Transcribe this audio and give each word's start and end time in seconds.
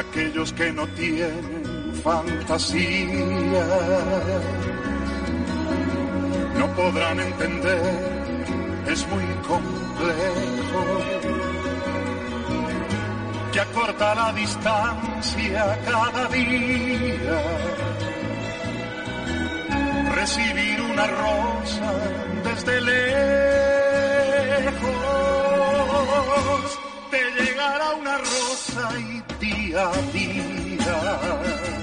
aquellos 0.00 0.52
que 0.52 0.72
no 0.72 0.86
tienen 0.88 1.94
fantasía 2.02 3.66
no 6.58 6.66
podrán 6.74 7.20
entender, 7.20 8.84
es 8.86 9.06
muy 9.08 9.24
complejo 9.46 10.84
que 13.52 13.60
acorta 13.60 14.14
la 14.14 14.32
distancia 14.32 15.78
cada 15.84 16.28
día. 16.28 17.42
Recibir 20.14 20.80
una 20.82 21.06
rosa 21.06 21.92
desde 22.44 22.80
lejos, 22.80 23.00
te 27.10 27.20
llegará 27.42 27.90
una 27.94 28.18
rosa 28.18 28.98
y 28.98 29.22
día 29.70 29.86
a 29.86 31.79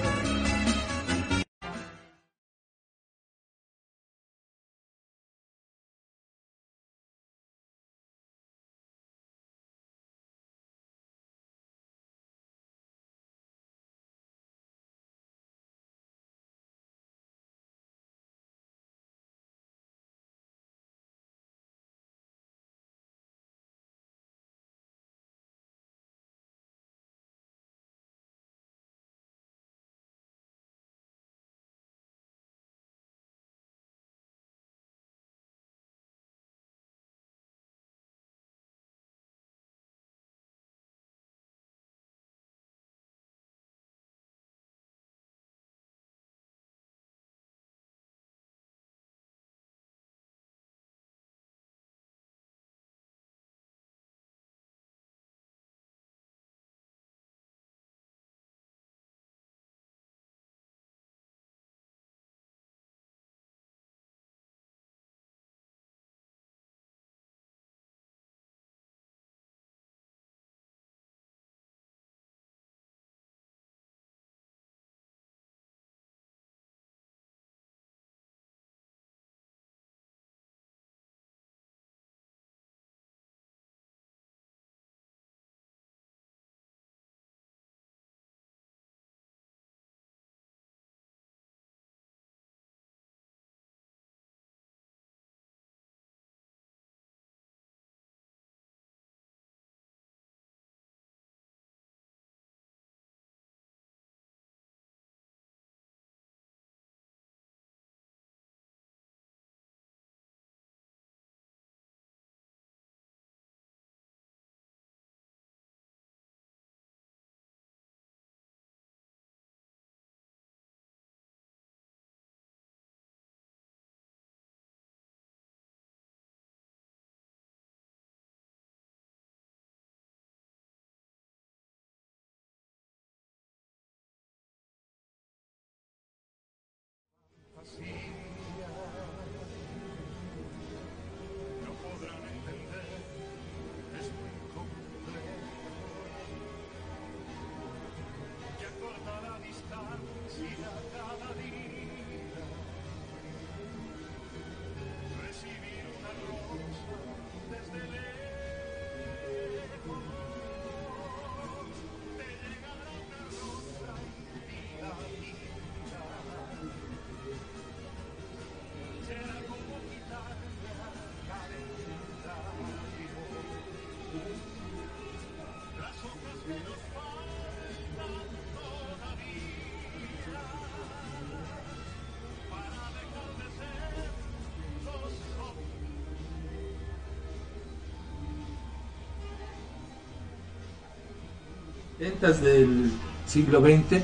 ventas 191.98 192.40
del 192.40 192.92
siglo 193.26 193.60
XX 193.60 194.02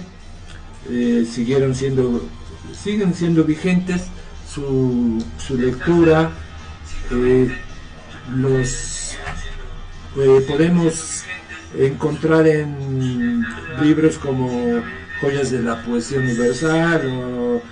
eh, 0.91 1.27
siguieron 1.31 1.75
siendo 1.75 2.23
siguen 2.73 3.15
siendo 3.15 3.45
vigentes 3.45 4.07
su, 4.49 5.25
su 5.39 5.57
lectura 5.57 6.33
eh, 7.13 7.57
los 8.37 9.17
eh, 10.17 10.45
podemos 10.49 11.25
encontrar 11.79 12.47
en 12.47 13.45
libros 13.81 14.19
como 14.19 14.83
joyas 15.21 15.51
de 15.51 15.63
la 15.63 15.83
poesía 15.83 16.19
universal 16.19 17.07
o 17.07 17.63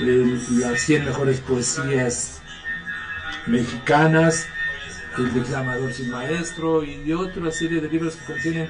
eh, 0.00 0.40
las 0.58 0.80
100 0.80 1.04
mejores 1.04 1.40
poesías 1.40 2.40
mexicanas 3.46 4.46
el 5.16 5.32
declamador 5.34 5.92
sin 5.92 6.10
maestro 6.10 6.82
y 6.84 6.96
de 7.02 7.14
otra 7.14 7.50
serie 7.50 7.80
de 7.80 7.88
libros 7.88 8.16
que 8.16 8.32
contienen 8.32 8.68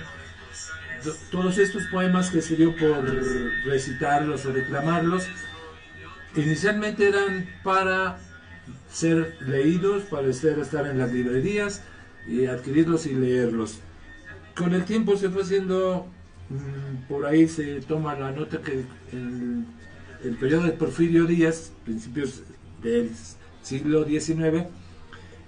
todos 1.30 1.58
estos 1.58 1.84
poemas 1.86 2.30
que 2.30 2.40
dio 2.56 2.74
por 2.76 3.04
recitarlos 3.64 4.46
o 4.46 4.52
declamarlos, 4.52 5.26
inicialmente 6.36 7.08
eran 7.08 7.48
para 7.62 8.18
ser 8.90 9.36
leídos, 9.40 10.04
para 10.04 10.28
estar 10.28 10.86
en 10.86 10.98
las 10.98 11.12
librerías 11.12 11.82
y 12.26 12.46
adquirirlos 12.46 13.06
y 13.06 13.14
leerlos. 13.14 13.80
Con 14.56 14.74
el 14.74 14.84
tiempo 14.84 15.16
se 15.16 15.30
fue 15.30 15.42
haciendo, 15.42 16.06
mm, 16.50 17.08
por 17.08 17.26
ahí 17.26 17.48
se 17.48 17.80
toma 17.80 18.14
la 18.14 18.32
nota 18.32 18.60
que 18.60 18.84
en 19.12 19.66
el 20.24 20.36
periodo 20.36 20.64
de 20.64 20.72
Porfirio 20.72 21.26
Díaz, 21.26 21.72
principios 21.84 22.42
del 22.82 23.10
siglo 23.62 24.04
XIX, 24.04 24.66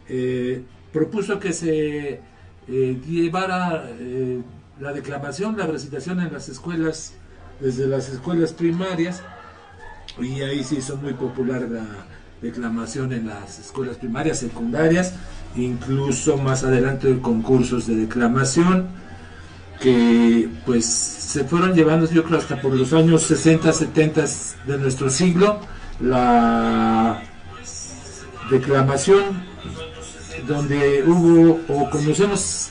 eh, 0.08 0.62
propuso 0.92 1.38
que 1.38 1.52
se 1.52 2.20
eh, 2.68 3.00
llevara 3.06 3.90
eh, 3.98 4.40
la 4.80 4.92
declamación, 4.92 5.56
la 5.56 5.66
recitación 5.66 6.20
en 6.20 6.32
las 6.32 6.48
escuelas, 6.48 7.12
desde 7.60 7.86
las 7.86 8.08
escuelas 8.08 8.52
primarias, 8.52 9.22
y 10.18 10.40
ahí 10.40 10.64
se 10.64 10.76
hizo 10.76 10.96
muy 10.96 11.12
popular 11.12 11.62
la 11.62 11.84
declamación 12.40 13.12
en 13.12 13.28
las 13.28 13.58
escuelas 13.58 13.98
primarias, 13.98 14.38
secundarias, 14.38 15.14
incluso 15.54 16.38
más 16.38 16.64
adelante 16.64 17.18
concursos 17.20 17.86
de 17.86 17.96
declamación. 17.96 18.88
que 19.80 20.46
pues 20.66 20.84
se 20.84 21.44
fueron 21.44 21.72
llevando 21.72 22.06
yo 22.10 22.22
creo 22.24 22.38
hasta 22.38 22.60
por 22.60 22.74
los 22.74 22.92
años 22.92 23.22
60, 23.22 23.72
70 23.72 24.24
de 24.66 24.76
nuestro 24.76 25.08
siglo 25.08 25.58
la 26.00 27.22
declamación 28.50 29.42
donde 30.46 31.02
hubo 31.06 31.60
o 31.68 31.88
conocemos 31.88 32.70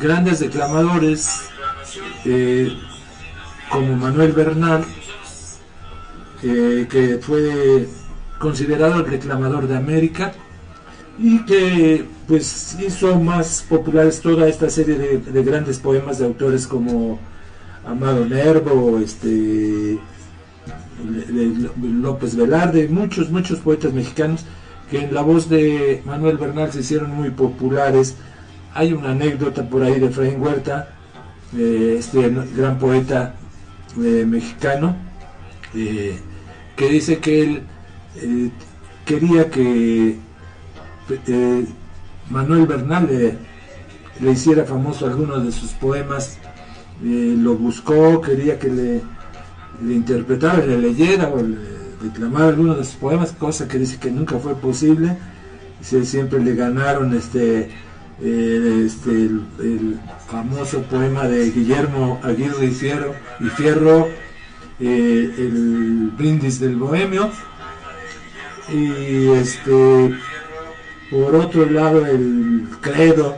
grandes 0.00 0.40
declamadores 0.40 1.48
eh, 2.24 2.76
como 3.70 3.96
Manuel 3.96 4.32
Bernal 4.32 4.84
eh, 6.42 6.86
que 6.90 7.18
fue 7.18 7.88
considerado 8.38 9.04
el 9.04 9.10
declamador 9.10 9.68
de 9.68 9.76
América 9.76 10.32
y 11.18 11.44
que 11.44 12.04
pues 12.26 12.76
hizo 12.80 13.20
más 13.20 13.64
populares 13.68 14.20
toda 14.20 14.48
esta 14.48 14.68
serie 14.68 14.96
de, 14.96 15.42
grandes 15.44 15.78
poemas 15.78 16.18
de 16.18 16.24
autores 16.24 16.66
como 16.66 17.20
Amado 17.86 18.26
Nervo, 18.26 18.98
este 18.98 19.98
López 21.80 22.34
Velarde, 22.36 22.88
muchos, 22.88 23.30
muchos 23.30 23.60
poetas 23.60 23.92
mexicanos 23.92 24.44
que 24.90 25.04
en 25.04 25.14
la 25.14 25.22
voz 25.22 25.48
de 25.48 26.02
Manuel 26.04 26.38
Bernal 26.38 26.72
se 26.72 26.80
hicieron 26.80 27.10
muy 27.10 27.30
populares. 27.30 28.16
Hay 28.74 28.92
una 28.92 29.10
anécdota 29.10 29.62
por 29.68 29.82
ahí 29.82 30.00
de 30.00 30.06
Efraín 30.06 30.40
Huerta, 30.40 30.88
este 31.54 32.30
gran 32.56 32.78
poeta 32.78 33.34
eh, 33.98 34.24
mexicano, 34.26 34.96
eh, 35.74 36.18
que 36.76 36.88
dice 36.88 37.18
que 37.18 37.42
él 37.42 37.62
eh, 38.16 38.50
quería 39.04 39.50
que 39.50 40.18
eh, 41.26 41.66
Manuel 42.30 42.66
Bernal 42.66 43.08
le, 44.20 44.30
hiciera 44.30 44.64
famoso 44.64 45.06
algunos 45.06 45.44
de 45.44 45.52
sus 45.52 45.70
poemas, 45.72 46.38
eh, 47.04 47.34
lo 47.36 47.56
buscó, 47.56 48.20
quería 48.20 48.58
que 48.58 48.68
le, 48.68 49.02
interpretara, 49.94 50.64
le 50.64 50.78
leyera 50.78 51.28
o 51.28 51.42
le 51.42 51.56
declamara 52.02 52.48
algunos 52.48 52.78
de 52.78 52.84
sus 52.84 52.96
poemas, 52.96 53.32
cosa 53.32 53.66
que 53.66 53.78
dice 53.78 53.98
que 53.98 54.10
nunca 54.10 54.38
fue 54.38 54.54
posible, 54.54 55.16
siempre 55.80 56.38
le 56.42 56.54
ganaron 56.54 57.14
este, 57.14 57.70
este 58.22 59.10
el, 59.10 59.98
famoso 60.28 60.82
poema 60.82 61.24
de 61.28 61.50
Guillermo 61.50 62.20
Aguirre 62.22 62.66
y 62.66 62.70
Fierro, 62.70 63.14
Fierro 63.56 64.08
el 64.80 66.12
brindis 66.16 66.60
del 66.60 66.76
bohemio. 66.76 67.30
Y 68.72 69.28
este 69.32 70.14
por 71.12 71.34
otro 71.34 71.66
lado 71.66 72.06
el 72.06 72.68
credo 72.80 73.36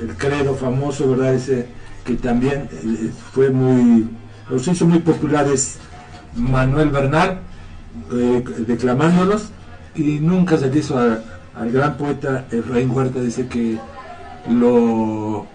el 0.00 0.16
credo 0.16 0.54
famoso 0.54 1.10
verdad 1.10 1.34
ese 1.34 1.66
que 2.04 2.14
también 2.14 2.68
eh, 2.70 3.10
fue 3.32 3.50
muy 3.50 4.08
los 4.48 4.68
hizo 4.68 4.86
muy 4.86 5.00
populares 5.00 5.78
Manuel 6.36 6.90
Bernal 6.90 7.40
eh, 8.12 8.44
declamándolos 8.58 9.50
y 9.96 10.20
nunca 10.20 10.56
se 10.56 10.70
le 10.70 10.78
hizo 10.78 10.96
al 10.98 11.72
gran 11.72 11.96
poeta 11.96 12.46
Efraín 12.52 12.90
Huerta 12.90 13.20
dice 13.20 13.48
que 13.48 13.78
lo 14.48 15.46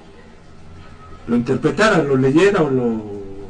lo 1.29 1.35
interpretara, 1.35 2.03
lo 2.03 2.17
leyera 2.17 2.63
o 2.63 2.69
lo 2.69 3.03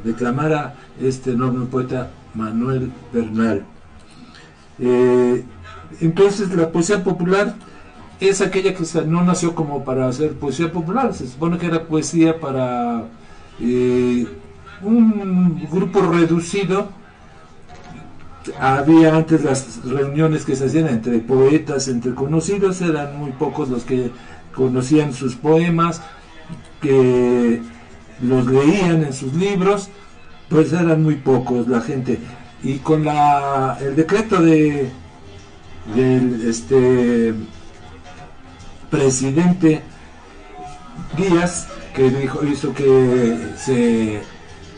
declamara 0.03 0.75
este 1.01 1.31
enorme 1.31 1.65
poeta 1.65 2.12
Manuel 2.36 2.91
Bernal. 3.13 3.63
Eh, 4.80 5.45
entonces 6.01 6.53
la 6.56 6.71
poesía 6.71 7.03
popular 7.03 7.56
es 8.19 8.41
aquella 8.41 8.74
que 8.74 8.83
no 9.06 9.24
nació 9.24 9.56
como 9.56 9.86
para 9.86 10.07
hacer 10.07 10.33
poesía 10.33 10.71
popular, 10.71 11.13
se 11.13 11.27
supone 11.27 11.57
que 11.57 11.68
era 11.68 11.85
poesía 11.85 12.39
para 12.39 13.06
eh, 13.62 14.27
un 14.81 15.68
grupo 15.71 16.01
reducido. 16.01 16.89
Había 18.59 19.15
antes 19.15 19.44
las 19.44 19.85
reuniones 19.85 20.44
que 20.44 20.56
se 20.56 20.65
hacían 20.65 20.88
entre 20.88 21.19
poetas, 21.19 21.88
entre 21.88 22.13
conocidos, 22.13 22.81
eran 22.81 23.18
muy 23.18 23.31
pocos 23.31 23.69
los 23.69 23.83
que 23.83 24.12
conocían 24.59 25.13
sus 25.13 25.35
poemas, 25.35 26.01
que 26.81 27.61
los 28.21 28.45
leían 28.45 29.06
en 29.06 29.13
sus 29.13 29.33
libros, 29.33 29.88
pues 30.50 30.73
eran 30.73 31.01
muy 31.01 31.15
pocos 31.15 31.69
la 31.69 31.79
gente. 31.79 32.19
Y 32.61 32.79
con 32.79 33.06
la 33.06 33.77
el 33.79 33.95
decreto 33.95 34.41
de 34.41 34.91
del 35.95 36.45
este 36.45 37.33
presidente 38.91 39.81
Díaz 41.15 41.67
que 41.95 42.11
dijo 42.11 42.45
hizo 42.45 42.73
que 42.73 43.53
se 43.56 44.21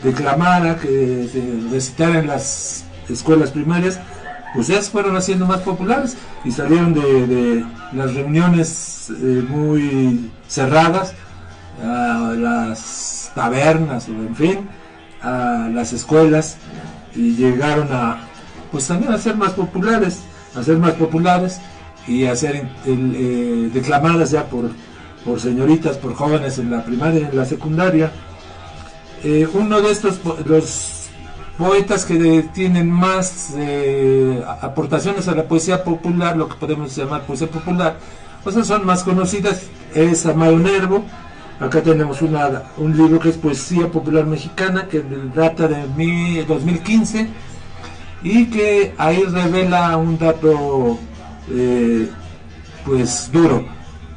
declamara 0.04 0.78
que 0.78 1.28
se 1.32 1.42
recitara 1.72 2.20
en 2.20 2.28
las 2.28 2.84
escuelas 3.08 3.50
primarias 3.50 3.98
pues 4.54 4.66
se 4.66 4.80
fueron 4.82 5.16
haciendo 5.16 5.46
más 5.46 5.60
populares 5.60 6.16
y 6.44 6.50
salieron 6.50 6.94
de, 6.94 7.64
las 7.92 8.14
reuniones 8.14 9.10
eh, 9.10 9.44
muy 9.48 10.30
cerradas 10.48 11.14
a 11.82 12.34
las 12.36 13.30
tabernas 13.34 14.08
o 14.08 14.12
en 14.12 14.36
fin 14.36 14.68
a 15.22 15.68
las 15.72 15.92
escuelas 15.92 16.56
y 17.14 17.34
llegaron 17.34 17.88
a, 17.92 18.18
pues 18.70 18.86
también 18.86 19.12
a 19.12 19.18
ser 19.18 19.36
más 19.36 19.52
populares, 19.52 20.20
a 20.56 20.62
ser 20.62 20.78
más 20.78 20.94
populares 20.94 21.60
y 22.06 22.26
a 22.26 22.34
ser 22.34 22.68
eh, 22.86 23.70
declamadas 23.72 24.30
ya 24.30 24.46
por, 24.46 24.70
por 25.24 25.40
señoritas, 25.40 25.96
por 25.96 26.14
jóvenes 26.14 26.58
en 26.58 26.70
la 26.70 26.84
primaria 26.84 27.28
en 27.28 27.36
la 27.36 27.44
secundaria. 27.44 28.10
Eh, 29.22 29.46
uno 29.52 29.80
de 29.80 29.92
estos, 29.92 30.20
los 30.46 31.01
poetas 31.58 32.04
que 32.04 32.48
tienen 32.54 32.90
más 32.90 33.54
eh, 33.56 34.42
aportaciones 34.60 35.28
a 35.28 35.34
la 35.34 35.44
poesía 35.44 35.84
popular, 35.84 36.36
lo 36.36 36.48
que 36.48 36.56
podemos 36.56 36.94
llamar 36.96 37.22
poesía 37.22 37.48
popular, 37.48 37.96
pues 38.42 38.56
son 38.66 38.86
más 38.86 39.04
conocidas, 39.04 39.62
es 39.94 40.26
Amado 40.26 40.56
Nervo, 40.58 41.04
Acá 41.62 41.80
tenemos 41.80 42.20
una, 42.22 42.64
un 42.76 42.96
libro 42.96 43.20
que 43.20 43.28
es 43.28 43.36
Poesía 43.36 43.86
Popular 43.86 44.26
Mexicana, 44.26 44.88
que 44.88 45.00
data 45.32 45.68
de 45.68 46.44
2015 46.44 47.28
y 48.24 48.46
que 48.46 48.94
ahí 48.98 49.22
revela 49.22 49.96
un 49.96 50.18
dato 50.18 50.98
eh, 51.48 52.08
pues 52.84 53.30
duro. 53.32 53.64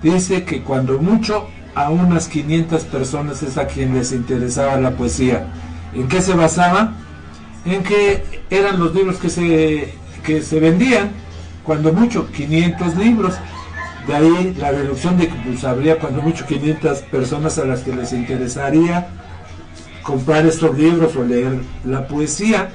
Dice 0.01 0.43
que 0.43 0.63
cuando 0.63 0.97
mucho 0.97 1.47
a 1.75 1.91
unas 1.91 2.27
500 2.27 2.83
personas 2.85 3.43
es 3.43 3.59
a 3.59 3.67
quien 3.67 3.93
les 3.93 4.11
interesaba 4.11 4.77
la 4.77 4.97
poesía. 4.97 5.45
¿En 5.93 6.07
qué 6.07 6.23
se 6.23 6.33
basaba? 6.33 6.93
En 7.65 7.83
que 7.83 8.23
eran 8.49 8.79
los 8.79 8.93
libros 8.93 9.17
que 9.17 9.29
se, 9.29 9.93
que 10.23 10.41
se 10.41 10.59
vendían, 10.59 11.11
cuando 11.63 11.91
mucho 11.91 12.31
500 12.31 12.95
libros 12.95 13.33
de 14.07 14.15
ahí 14.15 14.55
la 14.59 14.71
reducción 14.71 15.17
de 15.17 15.27
que 15.27 15.35
pues, 15.35 15.63
habría 15.63 15.97
cuando 15.97 16.21
mucho 16.21 16.45
500 16.45 16.99
personas 17.03 17.57
a 17.57 17.65
las 17.65 17.81
que 17.81 17.95
les 17.95 18.13
interesaría 18.13 19.07
comprar 20.03 20.45
estos 20.45 20.77
libros 20.77 21.15
o 21.15 21.23
leer 21.23 21.59
la 21.83 22.07
poesía. 22.07 22.69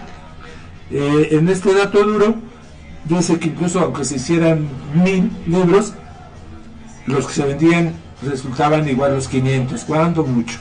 Eh, 0.91 1.29
en 1.31 1.49
este 1.49 1.73
dato 1.73 2.03
duro 2.03 2.35
dice 3.05 3.39
que 3.39 3.49
incluso 3.49 3.79
aunque 3.81 4.05
se 4.05 4.17
hicieran 4.17 4.67
mil 4.93 5.31
libros, 5.47 5.95
los 7.07 7.29
que 7.29 7.35
se 7.35 7.45
vendían 7.45 7.95
resultaban 8.23 8.89
igual 8.89 9.15
los 9.15 9.29
500, 9.29 9.85
cuando 9.85 10.25
mucho. 10.25 10.59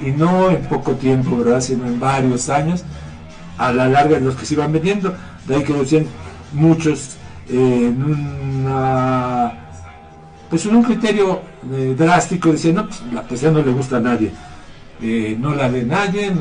Y 0.00 0.10
no 0.10 0.50
en 0.50 0.62
poco 0.64 0.92
tiempo, 0.92 1.36
¿verdad? 1.38 1.60
Sino 1.60 1.86
en 1.86 2.00
varios 2.00 2.48
años, 2.48 2.84
a 3.58 3.72
la 3.72 3.88
larga 3.88 4.18
los 4.18 4.36
que 4.36 4.46
se 4.46 4.54
iban 4.54 4.72
vendiendo. 4.72 5.14
De 5.46 5.56
ahí 5.56 5.64
que 5.64 5.72
decían 5.72 6.06
muchos 6.52 7.16
eh, 7.48 7.86
en 7.86 8.02
una 8.02 9.66
pues 10.48 10.66
en 10.66 10.76
un 10.76 10.82
criterio 10.82 11.40
eh, 11.72 11.94
drástico 11.96 12.52
decía, 12.52 12.72
no, 12.72 12.86
pues 12.86 13.02
la 13.12 13.22
poesía 13.22 13.50
no 13.50 13.62
le 13.62 13.72
gusta 13.72 13.96
a 13.96 14.00
nadie, 14.00 14.30
eh, 15.02 15.36
no 15.38 15.54
la 15.54 15.68
lee 15.68 15.84
nadie, 15.84 16.32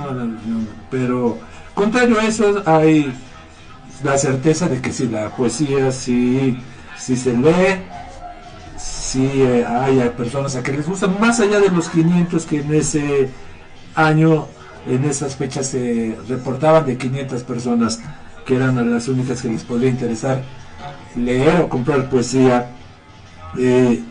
pero 0.92 1.38
contrario 1.74 2.20
a 2.20 2.26
eso 2.26 2.62
hay 2.66 3.12
la 4.04 4.18
certeza 4.18 4.68
de 4.68 4.80
que 4.80 4.92
si 4.92 5.08
la 5.08 5.30
poesía 5.30 5.92
sí, 5.92 6.58
si 6.98 7.16
se 7.16 7.36
lee, 7.36 7.82
si 8.78 9.42
hay 9.42 10.08
personas 10.16 10.56
a 10.56 10.64
que 10.64 10.74
les 10.74 10.88
gusta, 10.88 11.08
más 11.08 11.40
allá 11.40 11.60
de 11.60 11.70
los 11.70 11.90
500 11.90 12.46
que 12.46 12.60
en 12.60 12.74
ese 12.74 13.30
año, 13.96 14.48
en 14.88 15.04
esas 15.06 15.36
fechas 15.36 15.68
se 15.68 16.18
reportaban 16.28 16.86
de 16.86 16.98
500 16.98 17.44
personas 17.44 18.00
que 18.46 18.56
eran 18.56 18.92
las 18.92 19.08
únicas 19.08 19.42
que 19.42 19.50
les 19.50 19.64
podría 19.64 19.90
interesar 19.90 20.44
leer 21.16 21.62
o 21.62 21.70
comprar 21.70 22.10
poesía 22.10 22.72
eh, 23.58 24.04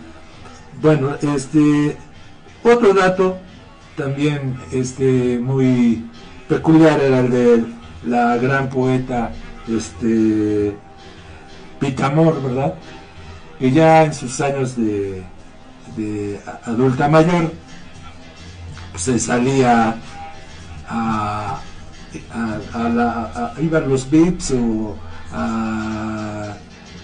bueno, 0.81 1.15
este 1.23 1.97
otro 2.63 2.95
dato 2.95 3.39
también 3.97 4.59
este 4.73 5.39
muy 5.39 6.05
peculiar 6.49 7.01
era 7.01 7.21
el 7.21 7.31
de 7.31 7.65
la 8.07 8.37
gran 8.37 8.69
poeta 8.69 9.33
este 9.69 10.77
Pitamor, 11.79 12.43
¿verdad? 12.43 12.75
Que 13.59 13.71
ya 13.71 14.05
en 14.05 14.15
sus 14.15 14.41
años 14.41 14.77
de, 14.77 15.23
de 15.97 16.41
adulta 16.65 17.09
mayor 17.09 17.53
se 18.97 19.19
salía 19.19 19.97
a, 20.95 21.61
a, 22.33 22.61
a 22.85 22.89
la, 22.89 23.11
a- 23.35 23.55
iban 23.61 23.89
los 23.89 24.09
VIPs 24.11 24.53
o 24.53 24.97
a 25.33 26.55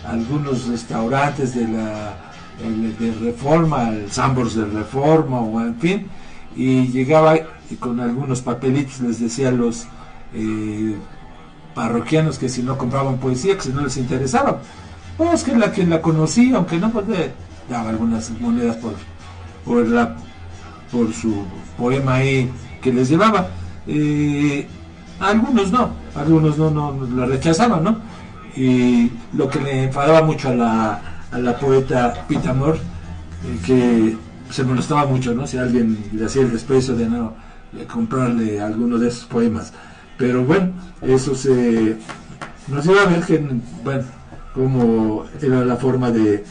algunos 0.06 0.66
restaurantes 0.68 1.54
de 1.54 1.66
la 1.68 2.14
de 2.60 3.14
Reforma, 3.22 3.88
el 3.88 4.10
Sambors 4.12 4.54
de 4.54 4.66
Reforma 4.66 5.40
o 5.40 5.60
en 5.62 5.74
fin, 5.76 6.06
y 6.54 6.88
llegaba 6.88 7.34
y 7.70 7.76
con 7.76 8.00
algunos 8.00 8.42
papelitos 8.42 9.00
les 9.00 9.18
decía 9.18 9.48
a 9.48 9.52
los 9.52 9.86
eh, 10.34 10.94
parroquianos 11.74 12.38
que 12.38 12.48
si 12.50 12.62
no 12.62 12.76
compraban 12.76 13.16
poesía, 13.18 13.54
que 13.56 13.62
si 13.62 13.70
no 13.72 13.80
les 13.80 13.96
interesaba, 13.96 14.60
pues 15.16 15.42
que 15.42 15.56
la 15.56 15.72
que 15.72 15.86
la 15.86 16.02
conocía, 16.02 16.56
aunque 16.56 16.76
no, 16.78 16.90
pues 16.90 17.08
le 17.08 17.32
daba 17.70 17.88
algunas 17.90 18.30
monedas 18.40 18.76
por, 18.76 18.92
por 19.64 19.86
la 19.88 20.16
por 20.92 21.12
su 21.14 21.44
poema 21.78 22.16
ahí 22.16 22.50
que 22.82 22.92
les 22.92 23.08
llevaba. 23.08 23.48
Eh, 23.86 24.66
algunos 25.18 25.70
no, 25.70 25.90
algunos 26.14 26.58
no, 26.58 26.70
no, 26.70 26.92
lo 26.92 27.26
rechazaban, 27.26 27.84
¿no? 27.84 27.98
Y 28.56 29.10
lo 29.32 29.48
que 29.48 29.60
le 29.60 29.84
enfadaba 29.84 30.22
mucho 30.22 30.48
a 30.48 30.54
la, 30.54 31.02
a 31.30 31.38
la 31.38 31.58
poeta 31.58 32.26
Pitamor, 32.26 32.76
eh, 32.76 33.58
que 33.64 34.16
se 34.52 34.64
molestaba 34.64 35.06
mucho, 35.06 35.34
¿no? 35.34 35.46
Si 35.46 35.58
alguien 35.58 35.98
le 36.12 36.24
hacía 36.26 36.42
el 36.42 36.52
desprecio 36.52 36.96
de 36.96 37.06
no 37.06 37.34
comprarle 37.92 38.60
alguno 38.60 38.98
de 38.98 39.08
esos 39.08 39.24
poemas. 39.24 39.72
Pero 40.18 40.44
bueno, 40.44 40.72
eso 41.02 41.34
se 41.34 41.96
nos 42.68 42.84
iba 42.86 43.02
a 43.02 43.06
ver 43.06 43.24
que, 43.24 43.38
bueno, 43.84 44.04
como 44.54 45.24
era 45.40 45.64
la 45.64 45.76
forma 45.76 46.10
de, 46.10 46.44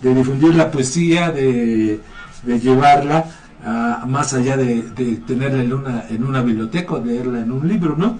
de 0.00 0.14
difundir 0.14 0.54
la 0.54 0.70
poesía, 0.70 1.30
de, 1.30 2.00
de 2.42 2.60
llevarla 2.60 3.26
más 3.64 4.34
allá 4.34 4.56
de, 4.56 4.82
tenerla 5.26 5.62
en 5.62 5.72
una, 5.72 6.04
en 6.08 6.24
una 6.24 6.42
biblioteca, 6.42 6.94
o 6.94 7.04
leerla 7.04 7.40
en 7.40 7.52
un 7.52 7.68
libro, 7.68 7.94
¿no? 7.96 8.18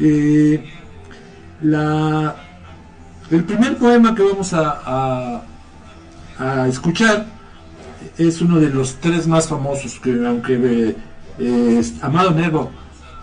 Eh, 0.00 0.64
la, 1.62 2.34
el 3.30 3.44
primer 3.44 3.76
poema 3.76 4.14
que 4.14 4.22
vamos 4.22 4.52
a, 4.52 5.42
a- 6.38 6.68
escuchar 6.68 7.26
es 8.18 8.40
uno 8.42 8.58
de 8.60 8.68
los 8.68 8.96
tres 8.96 9.26
más 9.26 9.48
famosos, 9.48 9.98
que 10.00 10.26
aunque 10.26 10.96
eh, 11.38 11.82
Amado 12.02 12.30
Nervo 12.32 12.70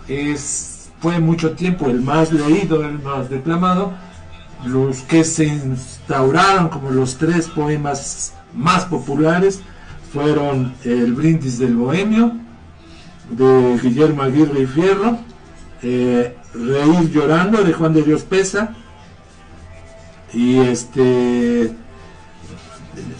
es, 0.08 0.88
fue 1.00 1.20
mucho 1.20 1.52
tiempo 1.52 1.88
el 1.88 2.00
más 2.00 2.32
leído, 2.32 2.84
el 2.84 2.98
más 3.00 3.30
declamado, 3.30 3.92
los 4.64 5.00
que 5.02 5.24
se 5.24 5.44
instauraron 5.44 6.68
como 6.70 6.90
los 6.90 7.16
tres 7.18 7.48
poemas 7.48 8.32
más 8.54 8.84
populares 8.86 9.60
fueron 10.14 10.72
El 10.84 11.12
Brindis 11.12 11.58
del 11.58 11.74
Bohemio, 11.74 12.32
de 13.30 13.78
Guillermo 13.82 14.22
Aguirre 14.22 14.62
y 14.62 14.66
Fierro, 14.66 15.18
eh, 15.82 16.36
Reír 16.54 17.10
Llorando, 17.10 17.64
de 17.64 17.72
Juan 17.72 17.92
de 17.92 18.02
Dios 18.04 18.22
Pesa, 18.22 18.76
y 20.32 20.58
este, 20.58 21.72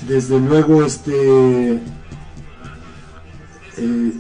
desde 0.06 0.38
luego, 0.38 0.84
este, 0.84 1.80
eh, 3.76 4.12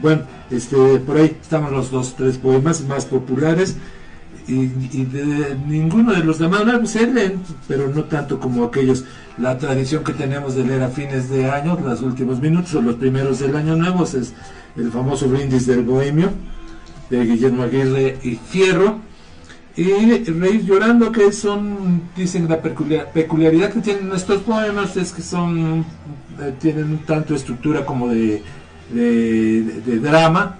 bueno, 0.00 0.22
este, 0.50 0.76
por 1.00 1.16
ahí 1.16 1.36
estamos 1.42 1.72
los 1.72 1.90
dos, 1.90 2.14
tres 2.16 2.38
poemas 2.38 2.82
más 2.82 3.04
populares 3.04 3.76
y, 4.46 5.04
de 5.04 5.56
ninguno 5.66 6.12
de 6.12 6.22
los 6.24 6.38
demás 6.38 6.64
no, 6.66 6.86
se 6.86 7.06
leen, 7.06 7.40
pero 7.66 7.88
no 7.88 8.04
tanto 8.04 8.38
como 8.38 8.64
aquellos. 8.64 9.04
La 9.38 9.56
tradición 9.58 10.04
que 10.04 10.12
tenemos 10.12 10.54
de 10.54 10.64
leer 10.64 10.82
a 10.82 10.88
fines 10.88 11.28
de 11.30 11.50
año, 11.50 11.78
los 11.82 12.02
últimos 12.02 12.40
minutos 12.40 12.74
o 12.74 12.82
los 12.82 12.96
primeros 12.96 13.38
del 13.40 13.56
año 13.56 13.74
nuevo, 13.76 14.04
es 14.04 14.34
el 14.76 14.90
famoso 14.90 15.28
brindis 15.28 15.66
del 15.66 15.82
bohemio 15.82 16.30
de 17.10 17.24
Guillermo 17.24 17.62
Aguirre 17.64 18.18
y 18.22 18.36
Fierro. 18.36 18.98
Y 19.76 20.22
Reír 20.30 20.64
Llorando, 20.64 21.10
que 21.10 21.32
son, 21.32 22.02
dicen 22.16 22.48
la 22.48 22.62
peculiar- 22.62 23.10
peculiaridad 23.12 23.72
que 23.72 23.80
tienen 23.80 24.12
estos 24.12 24.42
poemas 24.42 24.96
es 24.96 25.10
que 25.12 25.20
son, 25.22 25.84
eh, 26.40 26.54
tienen 26.60 26.98
tanto 26.98 27.34
estructura 27.34 27.84
como 27.84 28.06
de- 28.08 28.40
de 28.92 29.98
drama, 29.98 30.58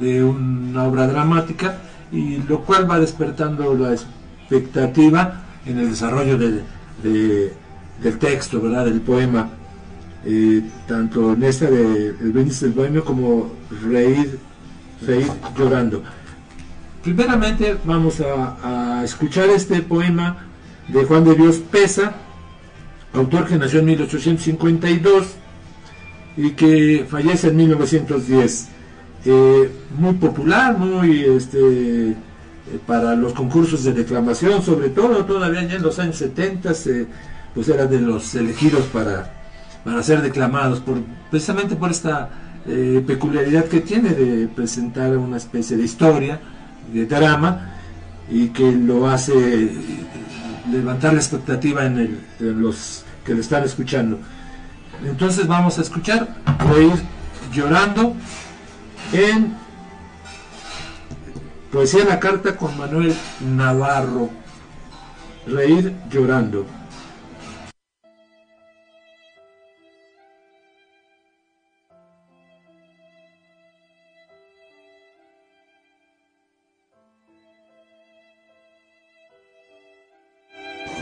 de 0.00 0.24
una 0.24 0.84
obra 0.84 1.06
dramática, 1.06 1.78
y 2.12 2.38
lo 2.48 2.60
cual 2.64 2.90
va 2.90 2.98
despertando 2.98 3.74
la 3.74 3.92
expectativa 3.94 5.42
en 5.66 5.78
el 5.78 5.90
desarrollo 5.90 6.38
del, 6.38 6.62
de- 7.02 7.52
del 8.02 8.18
texto, 8.18 8.60
¿verdad? 8.60 8.84
Del 8.86 9.00
poema, 9.00 9.50
eh, 10.24 10.62
tanto 10.86 11.32
en 11.32 11.42
esta 11.42 11.68
de 11.70 12.08
El 12.20 12.32
Brindis 12.32 12.60
del 12.60 12.72
Bohemio 12.72 13.04
como 13.04 13.50
Reír, 13.84 14.38
Reír 15.06 15.26
Llorando. 15.56 16.02
Primeramente 17.02 17.76
vamos 17.84 18.20
a, 18.20 19.00
a 19.00 19.04
escuchar 19.04 19.48
este 19.50 19.80
poema 19.82 20.46
de 20.88 21.04
Juan 21.04 21.24
de 21.24 21.34
Dios 21.34 21.56
Pesa, 21.58 22.14
autor 23.12 23.46
que 23.46 23.56
nació 23.56 23.80
en 23.80 23.86
1852 23.86 25.26
y 26.36 26.50
que 26.52 27.06
fallece 27.08 27.48
en 27.48 27.56
1910. 27.56 28.68
Eh, 29.24 29.70
muy 29.98 30.14
popular, 30.14 30.78
muy 30.78 31.22
este, 31.24 32.10
eh, 32.10 32.14
para 32.86 33.14
los 33.14 33.32
concursos 33.32 33.84
de 33.84 33.92
declamación, 33.92 34.62
sobre 34.62 34.90
todo 34.90 35.24
todavía 35.24 35.64
ya 35.64 35.76
en 35.76 35.82
los 35.82 35.98
años 35.98 36.16
70, 36.16 36.74
se, 36.74 37.06
pues 37.54 37.68
era 37.68 37.86
de 37.86 38.00
los 38.00 38.34
elegidos 38.34 38.84
para, 38.92 39.32
para 39.84 40.02
ser 40.02 40.22
declamados, 40.22 40.80
por, 40.80 40.98
precisamente 41.30 41.76
por 41.76 41.90
esta 41.90 42.30
eh, 42.66 43.02
peculiaridad 43.06 43.64
que 43.64 43.80
tiene 43.80 44.10
de 44.10 44.46
presentar 44.48 45.16
una 45.16 45.38
especie 45.38 45.76
de 45.76 45.84
historia, 45.84 46.38
de 46.92 47.06
drama, 47.06 47.70
y 48.30 48.48
que 48.48 48.70
lo 48.72 49.08
hace 49.08 49.32
eh, 49.32 49.72
levantar 50.70 51.14
la 51.14 51.20
expectativa 51.20 51.86
en, 51.86 52.18
los 52.38 53.04
que 53.24 53.34
lo 53.34 53.40
están 53.40 53.64
escuchando. 53.64 54.18
Entonces 55.02 55.46
vamos 55.46 55.78
a 55.78 55.82
escuchar 55.82 56.28
Reír 56.70 56.92
llorando 57.52 58.14
en 59.12 59.56
Poesía 61.72 62.04
la 62.04 62.18
Carta 62.18 62.56
con 62.56 62.76
Manuel 62.78 63.14
Navarro. 63.40 64.30
Reír 65.46 65.94
llorando. 66.10 66.66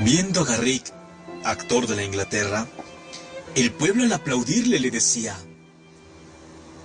Viendo 0.00 0.42
a 0.42 0.44
Garrick, 0.44 0.92
actor 1.44 1.86
de 1.86 1.96
la 1.96 2.04
Inglaterra, 2.04 2.66
el 3.56 3.72
pueblo 3.72 4.04
al 4.04 4.12
aplaudirle 4.12 4.78
le 4.78 4.90
decía, 4.90 5.36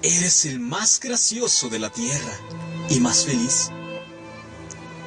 Eres 0.03 0.45
el 0.45 0.59
más 0.59 0.99
gracioso 0.99 1.69
de 1.69 1.77
la 1.77 1.91
tierra 1.91 2.33
y 2.89 2.99
más 2.99 3.23
feliz. 3.23 3.69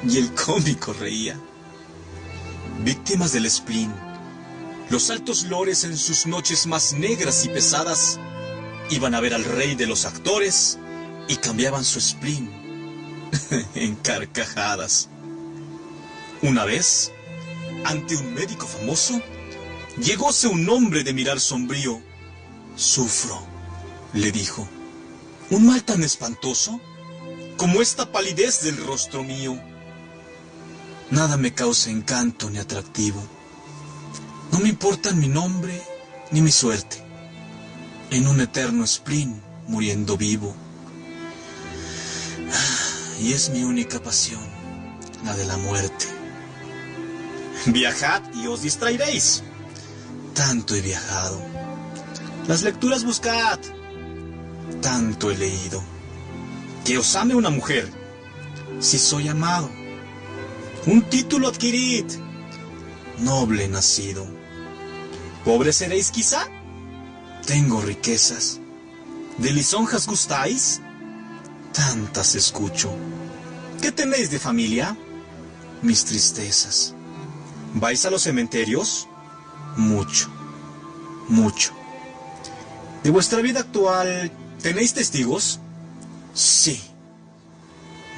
Y 0.07 0.17
el 0.17 0.33
cómico 0.33 0.93
reía. 0.93 1.37
Víctimas 2.81 3.33
del 3.33 3.49
spleen, 3.51 3.93
los 4.89 5.09
altos 5.09 5.43
lores 5.43 5.83
en 5.83 5.97
sus 5.97 6.27
noches 6.27 6.65
más 6.65 6.93
negras 6.93 7.43
y 7.43 7.49
pesadas 7.49 8.19
iban 8.89 9.15
a 9.15 9.19
ver 9.19 9.33
al 9.33 9.43
rey 9.43 9.75
de 9.75 9.85
los 9.85 10.05
actores 10.05 10.77
y 11.27 11.35
cambiaban 11.37 11.83
su 11.83 11.99
spleen 11.99 12.49
en 13.75 13.95
carcajadas. 13.95 15.09
Una 16.41 16.63
vez, 16.63 17.11
ante 17.83 18.15
un 18.15 18.33
médico 18.33 18.65
famoso, 18.65 19.21
llegóse 19.97 20.47
un 20.47 20.69
hombre 20.69 21.03
de 21.03 21.13
mirar 21.13 21.41
sombrío. 21.41 22.01
Sufro, 22.77 23.45
le 24.13 24.31
dijo. 24.31 24.65
¿Un 25.51 25.65
mal 25.65 25.83
tan 25.83 26.03
espantoso? 26.03 26.81
Como 27.57 27.81
esta 27.81 28.11
palidez 28.11 28.61
del 28.61 28.77
rostro 28.77 29.23
mío. 29.23 29.59
Nada 31.11 31.37
me 31.37 31.53
causa 31.53 31.91
encanto 31.91 32.49
ni 32.49 32.57
atractivo. 32.57 33.21
No 34.51 34.59
me 34.59 34.69
importan 34.69 35.19
mi 35.19 35.27
nombre 35.27 35.81
ni 36.31 36.41
mi 36.41 36.51
suerte. 36.51 37.03
En 38.09 38.27
un 38.27 38.41
eterno 38.41 38.87
spleen, 38.87 39.41
muriendo 39.67 40.17
vivo. 40.17 40.55
Ah, 42.51 43.19
Y 43.21 43.33
es 43.33 43.49
mi 43.49 43.63
única 43.63 44.01
pasión, 44.01 44.41
la 45.23 45.35
de 45.35 45.45
la 45.45 45.57
muerte. 45.57 46.05
Viajad 47.67 48.21
y 48.33 48.47
os 48.47 48.61
distraeréis. 48.61 49.43
Tanto 50.33 50.75
he 50.75 50.81
viajado. 50.81 51.41
Las 52.47 52.63
lecturas 52.63 53.03
buscad. 53.05 53.59
Tanto 54.85 55.31
he 55.31 55.35
leído. 55.35 55.81
Que 56.85 56.99
os 56.99 57.15
ame 57.15 57.33
una 57.33 57.49
mujer. 57.49 57.91
Si 58.79 58.99
soy 58.99 59.27
amado. 59.27 59.67
Un 60.85 61.01
título 61.09 61.47
adquirid. 61.47 62.05
Noble 63.17 63.67
nacido. 63.67 64.27
Pobre 65.43 65.73
seréis 65.73 66.11
quizá. 66.11 66.47
Tengo 67.47 67.81
riquezas. 67.81 68.59
¿De 69.39 69.51
lisonjas 69.53 70.05
gustáis? 70.05 70.81
Tantas 71.73 72.35
escucho. 72.35 72.93
¿Qué 73.81 73.91
tenéis 73.91 74.29
de 74.29 74.37
familia? 74.37 74.95
Mis 75.81 76.05
tristezas. 76.05 76.93
¿Vais 77.73 78.05
a 78.05 78.11
los 78.11 78.21
cementerios? 78.21 79.07
Mucho, 79.77 80.29
mucho. 81.27 81.73
¿De 83.03 83.09
vuestra 83.09 83.41
vida 83.41 83.61
actual 83.61 84.31
tenéis 84.61 84.93
testigos? 84.93 85.59
Sí. 86.33 86.81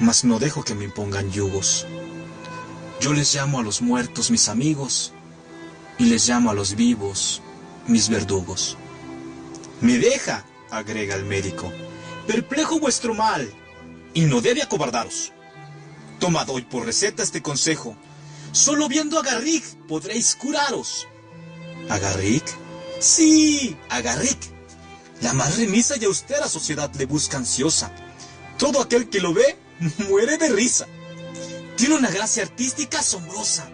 Mas 0.00 0.24
no 0.24 0.38
dejo 0.38 0.62
que 0.62 0.74
me 0.74 0.84
impongan 0.84 1.30
yugos. 1.30 1.86
Yo 3.00 3.12
les 3.12 3.34
llamo 3.34 3.60
a 3.60 3.62
los 3.62 3.80
muertos 3.80 4.30
mis 4.30 4.48
amigos 4.48 5.12
y 5.98 6.06
les 6.06 6.28
llamo 6.28 6.50
a 6.50 6.54
los 6.54 6.74
vivos 6.74 7.42
mis 7.86 8.08
verdugos. 8.08 8.76
Me 9.80 9.98
deja, 9.98 10.44
agrega 10.70 11.14
el 11.14 11.24
médico, 11.24 11.72
perplejo 12.26 12.80
vuestro 12.80 13.14
mal 13.14 13.52
y 14.14 14.22
no 14.22 14.40
debe 14.40 14.62
acobardaros. 14.62 15.32
Tomad 16.18 16.48
hoy 16.50 16.62
por 16.62 16.84
receta 16.84 17.22
este 17.22 17.42
consejo. 17.42 17.96
Solo 18.50 18.88
viendo 18.88 19.18
a 19.18 19.22
Garrick 19.22 19.64
podréis 19.86 20.34
curaros. 20.34 21.06
¿A 21.88 21.98
Garrick? 21.98 22.44
Sí, 22.98 23.76
a 23.88 24.00
Garrick. 24.00 24.57
La 25.20 25.32
más 25.32 25.56
remisa 25.58 25.96
y 25.96 26.04
austera 26.04 26.48
sociedad 26.48 26.90
le 26.94 27.06
busca 27.06 27.36
ansiosa. 27.36 27.92
Todo 28.56 28.80
aquel 28.80 29.08
que 29.08 29.20
lo 29.20 29.32
ve 29.32 29.56
muere 30.08 30.38
de 30.38 30.48
risa. 30.50 30.86
Tiene 31.76 31.96
una 31.96 32.10
gracia 32.10 32.42
artística 32.42 33.00
asombrosa. 33.00 33.68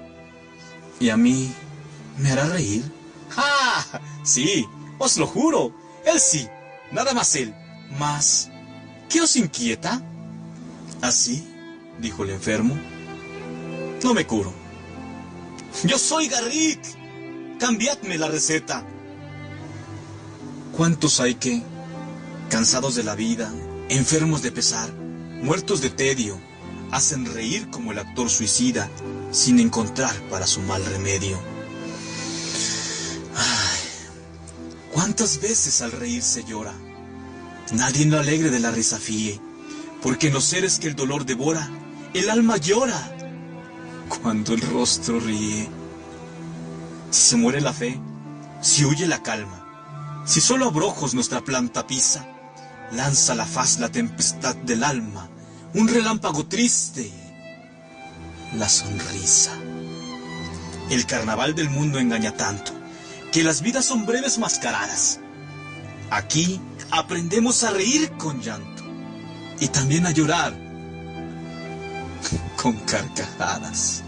¿Y 1.00 1.10
a 1.10 1.16
mí 1.16 1.52
me 2.18 2.30
hará 2.30 2.46
reír? 2.46 2.84
¡Ah! 3.36 4.00
Sí, 4.22 4.66
os 4.98 5.16
lo 5.16 5.26
juro. 5.26 5.74
Él 6.04 6.20
sí, 6.20 6.46
nada 6.92 7.14
más 7.14 7.34
él. 7.36 7.54
Más, 7.98 8.50
¿qué 9.08 9.20
os 9.20 9.36
inquieta? 9.36 10.02
¿Así? 11.00 11.46
dijo 11.98 12.24
el 12.24 12.30
enfermo. 12.30 12.76
No 14.02 14.14
me 14.14 14.26
curo. 14.26 14.52
Yo 15.84 15.98
soy 15.98 16.28
Garrick. 16.28 16.80
Cambiadme 17.58 18.18
la 18.18 18.28
receta. 18.28 18.84
¿Cuántos 20.76 21.20
hay 21.20 21.36
que, 21.36 21.62
cansados 22.50 22.96
de 22.96 23.04
la 23.04 23.14
vida, 23.14 23.52
enfermos 23.88 24.42
de 24.42 24.50
pesar, 24.50 24.92
muertos 25.40 25.80
de 25.80 25.88
tedio, 25.88 26.36
hacen 26.90 27.32
reír 27.32 27.70
como 27.70 27.92
el 27.92 27.98
actor 28.00 28.28
suicida 28.28 28.90
sin 29.30 29.60
encontrar 29.60 30.12
para 30.30 30.48
su 30.48 30.62
mal 30.62 30.84
remedio? 30.84 31.38
Ay, 33.36 33.80
¿cuántas 34.92 35.40
veces 35.40 35.80
al 35.80 35.92
reír 35.92 36.24
se 36.24 36.42
llora? 36.42 36.74
Nadie 37.72 38.06
lo 38.06 38.18
alegre 38.18 38.50
de 38.50 38.58
la 38.58 38.72
risa 38.72 38.98
fíe, 38.98 39.40
porque 40.02 40.26
en 40.26 40.34
los 40.34 40.44
seres 40.44 40.80
que 40.80 40.88
el 40.88 40.96
dolor 40.96 41.24
devora, 41.24 41.70
el 42.14 42.28
alma 42.30 42.56
llora 42.56 43.16
cuando 44.22 44.54
el 44.54 44.60
rostro 44.60 45.20
ríe. 45.20 45.68
Si 47.10 47.28
se 47.30 47.36
muere 47.36 47.60
la 47.60 47.72
fe, 47.72 47.96
si 48.60 48.84
huye 48.84 49.06
la 49.06 49.22
calma, 49.22 49.63
si 50.24 50.40
solo 50.40 50.66
abrojos 50.66 51.14
nuestra 51.14 51.42
planta 51.42 51.86
pisa, 51.86 52.26
lanza 52.92 53.34
la 53.34 53.44
faz 53.44 53.78
la 53.78 53.90
tempestad 53.90 54.56
del 54.56 54.82
alma, 54.82 55.28
un 55.74 55.88
relámpago 55.88 56.46
triste, 56.46 57.10
la 58.56 58.68
sonrisa. 58.68 59.52
El 60.90 61.06
carnaval 61.06 61.54
del 61.54 61.68
mundo 61.70 61.98
engaña 61.98 62.36
tanto, 62.36 62.72
que 63.32 63.42
las 63.42 63.60
vidas 63.60 63.84
son 63.84 64.06
breves 64.06 64.38
mascaradas. 64.38 65.20
Aquí 66.10 66.60
aprendemos 66.90 67.64
a 67.64 67.70
reír 67.70 68.10
con 68.12 68.40
llanto 68.40 68.84
y 69.60 69.68
también 69.68 70.06
a 70.06 70.10
llorar 70.10 70.54
con 72.62 72.74
carcajadas. 72.80 74.04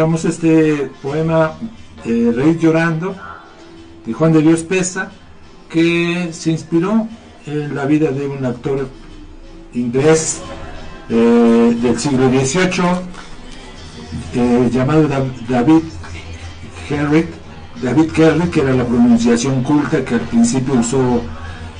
Escuchamos 0.00 0.24
este 0.24 0.90
poema 1.02 1.52
eh, 2.06 2.32
Reír 2.34 2.58
llorando 2.58 3.14
de 4.06 4.12
Juan 4.14 4.32
de 4.32 4.40
Dios 4.40 4.62
Pesa, 4.62 5.10
que 5.68 6.30
se 6.32 6.50
inspiró 6.52 7.06
en 7.46 7.74
la 7.74 7.84
vida 7.84 8.10
de 8.10 8.26
un 8.26 8.42
actor 8.46 8.88
inglés 9.74 10.40
eh, 11.10 11.76
del 11.82 11.98
siglo 11.98 12.30
XVIII 12.30 12.82
eh, 14.36 14.70
llamado 14.72 15.06
Da- 15.06 15.22
David 15.50 15.82
Herrick, 16.88 17.28
David 17.82 18.10
Herrick, 18.18 18.50
que 18.52 18.60
era 18.62 18.72
la 18.72 18.86
pronunciación 18.86 19.62
culta 19.62 20.02
que 20.02 20.14
al 20.14 20.20
principio 20.22 20.74
usó 20.80 21.20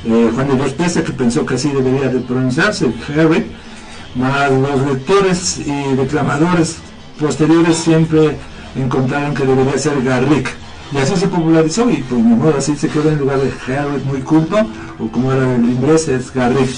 eh, 0.05 0.31
Juan 0.35 0.47
de 0.47 0.57
Dios 0.57 0.75
Pesa, 0.75 1.03
que 1.03 1.13
pensó 1.13 1.47
que 1.47 1.55
así 1.55 1.71
debería 1.71 2.11
de 2.11 2.21
pronunciarse, 2.21 2.93
Herrick, 3.17 3.47
mas 4.15 4.51
los 4.53 4.87
lectores 4.93 5.59
y 5.67 5.95
declamadores 5.97 6.77
posteriores 7.21 7.77
siempre 7.77 8.37
encontraron 8.75 9.35
que 9.35 9.45
debería 9.45 9.79
ser 9.79 10.03
Garrick. 10.03 10.51
Y 10.93 10.97
así 10.99 11.15
se 11.15 11.29
popularizó 11.29 11.89
y 11.89 11.99
pues 11.99 12.21
ni 12.21 12.35
modo, 12.35 12.55
así 12.59 12.75
se 12.77 12.89
quedó 12.89 13.11
en 13.11 13.19
lugar 13.19 13.39
de 13.39 13.53
Harriet 13.67 14.05
muy 14.05 14.21
culto, 14.23 14.57
o 14.99 15.07
como 15.09 15.33
era 15.33 15.55
el 15.55 15.65
inglés, 15.65 16.09
es 16.09 16.33
Garrick. 16.35 16.69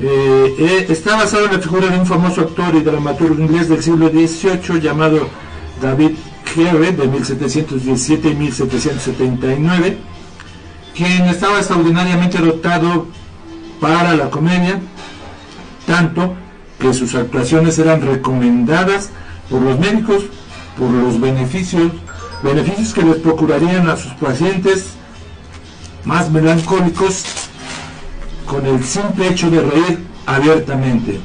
Eh, 0.00 0.54
eh, 0.58 0.86
está 0.88 1.16
basado 1.16 1.46
en 1.46 1.52
la 1.52 1.58
figura 1.58 1.88
de 1.88 1.98
un 1.98 2.06
famoso 2.06 2.42
actor 2.42 2.74
y 2.74 2.80
dramaturgo 2.80 3.42
inglés 3.42 3.68
del 3.68 3.82
siglo 3.82 4.08
XVIII 4.08 4.80
llamado 4.80 5.28
David 5.80 6.12
Herrick 6.54 6.96
de 6.96 7.06
1717 7.06 8.28
y 8.28 8.34
1779, 8.34 9.98
quien 10.94 11.22
estaba 11.24 11.58
extraordinariamente 11.58 12.38
dotado 12.38 13.06
para 13.80 14.14
la 14.14 14.28
comedia, 14.28 14.80
tanto 15.86 16.34
que 16.78 16.92
sus 16.92 17.14
actuaciones 17.14 17.78
eran 17.78 18.02
recomendadas 18.02 19.10
por 19.50 19.60
los 19.60 19.78
médicos 19.78 20.24
por 20.78 20.90
los 20.90 21.20
beneficios 21.20 21.92
beneficios 22.42 22.94
que 22.94 23.02
les 23.02 23.16
procurarían 23.16 23.88
a 23.88 23.96
sus 23.96 24.12
pacientes 24.14 24.94
más 26.04 26.30
melancólicos 26.30 27.24
con 28.46 28.64
el 28.66 28.82
simple 28.82 29.28
hecho 29.28 29.50
de 29.50 29.60
reír 29.60 29.98
abiertamente. 30.26 31.20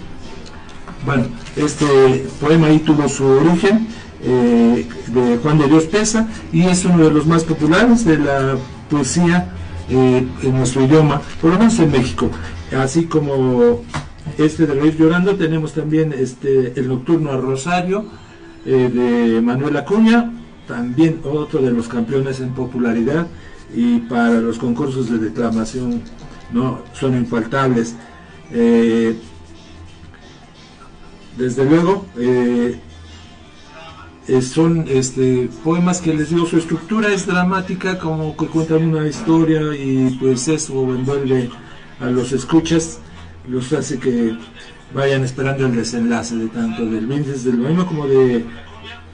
Bueno, 1.05 1.25
este 1.55 2.27
poema 2.41 2.67
ahí 2.67 2.79
tuvo 2.79 3.07
su 3.07 3.25
origen 3.25 3.88
eh, 4.21 4.88
de 5.07 5.38
Juan 5.38 5.57
de 5.57 5.67
Dios 5.67 5.85
Pesa 5.85 6.27
y 6.51 6.63
es 6.63 6.83
uno 6.85 7.05
de 7.05 7.11
los 7.11 7.25
más 7.25 7.43
populares 7.43 8.05
de 8.05 8.17
la 8.17 8.57
poesía 8.89 9.49
eh, 9.89 10.27
en 10.41 10.57
nuestro 10.57 10.83
idioma, 10.83 11.21
por 11.41 11.51
lo 11.51 11.59
menos 11.59 11.79
en 11.79 11.91
México. 11.91 12.29
Así 12.77 13.05
como 13.05 13.81
este 14.38 14.65
de 14.65 14.73
Reír 14.73 14.97
Llorando, 14.97 15.35
tenemos 15.35 15.73
también 15.73 16.13
este 16.13 16.79
el 16.79 16.88
Nocturno 16.88 17.31
a 17.31 17.38
Rosario 17.38 18.05
eh, 18.65 18.89
de 18.93 19.41
Manuel 19.41 19.77
Acuña, 19.77 20.31
también 20.67 21.21
otro 21.23 21.61
de 21.61 21.71
los 21.71 21.88
campeones 21.88 22.39
en 22.39 22.49
popularidad 22.53 23.27
y 23.73 23.99
para 23.99 24.41
los 24.41 24.57
concursos 24.57 25.09
de 25.09 25.19
declamación 25.19 26.01
no 26.51 26.81
son 26.93 27.15
infaltables. 27.15 27.95
Eh, 28.51 29.15
desde 31.38 31.65
luego, 31.65 32.05
eh, 32.17 32.79
son 34.41 34.85
este, 34.88 35.49
poemas 35.63 36.01
que 36.01 36.13
les 36.13 36.29
digo, 36.29 36.45
su 36.45 36.57
estructura 36.57 37.13
es 37.13 37.27
dramática, 37.27 37.99
como 37.99 38.35
que 38.35 38.47
cuentan 38.47 38.83
una 38.83 39.07
historia 39.07 39.75
y 39.75 40.17
pues 40.19 40.47
eso 40.47 40.73
envuelve 40.95 41.49
a 41.99 42.07
los 42.07 42.31
escuchas, 42.31 42.99
los 43.47 43.71
hace 43.73 43.99
que 43.99 44.38
vayan 44.93 45.23
esperando 45.23 45.65
el 45.65 45.75
desenlace 45.75 46.36
de 46.36 46.47
tanto 46.47 46.86
del 46.86 47.05
Vinces 47.05 47.43
del 47.43 47.58
poema 47.58 47.86
como 47.86 48.08
de 48.08 48.45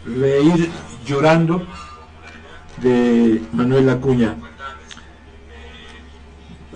Reír 0.05 0.69
llorando 1.05 1.65
de 2.81 3.41
Manuel 3.53 3.89
Acuña. 3.89 4.35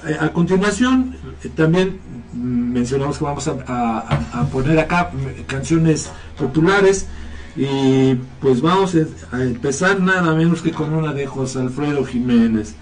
Eh, 0.07 0.17
A 0.19 0.29
continuación, 0.29 1.15
eh, 1.43 1.49
también 1.55 1.99
mm, 2.33 2.73
mencionamos 2.73 3.17
que 3.17 3.23
vamos 3.23 3.47
a, 3.47 4.47
poner 4.51 4.79
acá 4.79 5.11
mm, 5.11 5.43
canciones 5.47 6.11
populares 6.37 7.07
y 7.55 8.15
pues 8.41 8.61
vamos 8.61 8.95
a 9.31 9.41
empezar 9.41 9.99
nada 9.99 10.35
menos 10.35 10.61
que 10.61 10.71
con 10.71 10.93
una 10.93 11.13
de 11.13 11.25
José 11.25 11.59
Alfredo 11.59 12.05
Jiménez, 12.05 12.75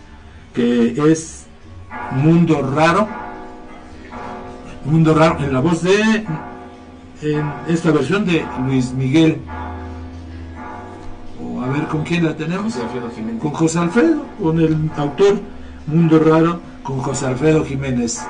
que 0.54 0.96
es 1.12 1.46
Mundo 2.12 2.62
Raro. 2.62 3.23
Mundo 4.86 5.14
Raro 5.14 5.40
en 5.40 5.54
la 5.54 5.60
voz 5.60 5.82
de 5.84 6.26
en 7.22 7.54
esta 7.68 7.92
versión 7.92 8.26
de 8.26 8.46
Luis 8.66 8.92
Miguel. 8.92 9.40
O 11.42 11.62
a 11.62 11.68
ver 11.68 11.88
con 11.88 12.04
quién 12.04 12.26
la 12.26 12.36
tenemos. 12.36 12.74
José. 12.74 13.40
Con 13.40 13.52
José 13.52 13.80
Alfredo, 13.80 14.26
con 14.42 14.60
el 14.60 14.92
autor 14.98 15.40
Mundo 15.88 16.20
Raro, 16.20 16.60
con 16.84 17.00
José 17.00 17.28
Alfredo 17.28 17.64
Jiménez. 17.64 18.26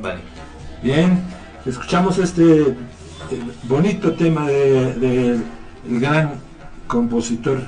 Vale. 0.00 0.20
Bien, 0.82 1.22
escuchamos 1.64 2.18
este 2.18 2.60
eh, 2.62 2.74
bonito 3.64 4.12
tema 4.12 4.46
de, 4.46 4.92
de 4.94 5.30
el 5.88 6.00
gran 6.00 6.34
compositor 6.86 7.62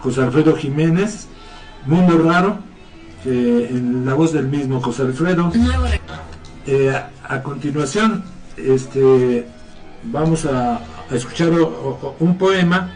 José 0.00 0.22
Alfredo 0.22 0.56
Jiménez, 0.56 1.28
Mundo 1.86 2.18
Raro, 2.18 2.58
en 3.24 4.04
la 4.06 4.14
voz 4.14 4.32
del 4.32 4.48
mismo 4.48 4.80
José 4.80 5.02
Alfredo. 5.02 5.50
Eh, 6.66 6.90
a, 6.90 7.34
a 7.34 7.42
continuación, 7.42 8.24
este, 8.56 9.46
vamos 10.04 10.44
a, 10.46 10.76
a 11.10 11.14
escuchar 11.14 11.50
o- 11.52 11.66
o- 12.02 12.16
un 12.20 12.36
poema, 12.36 12.90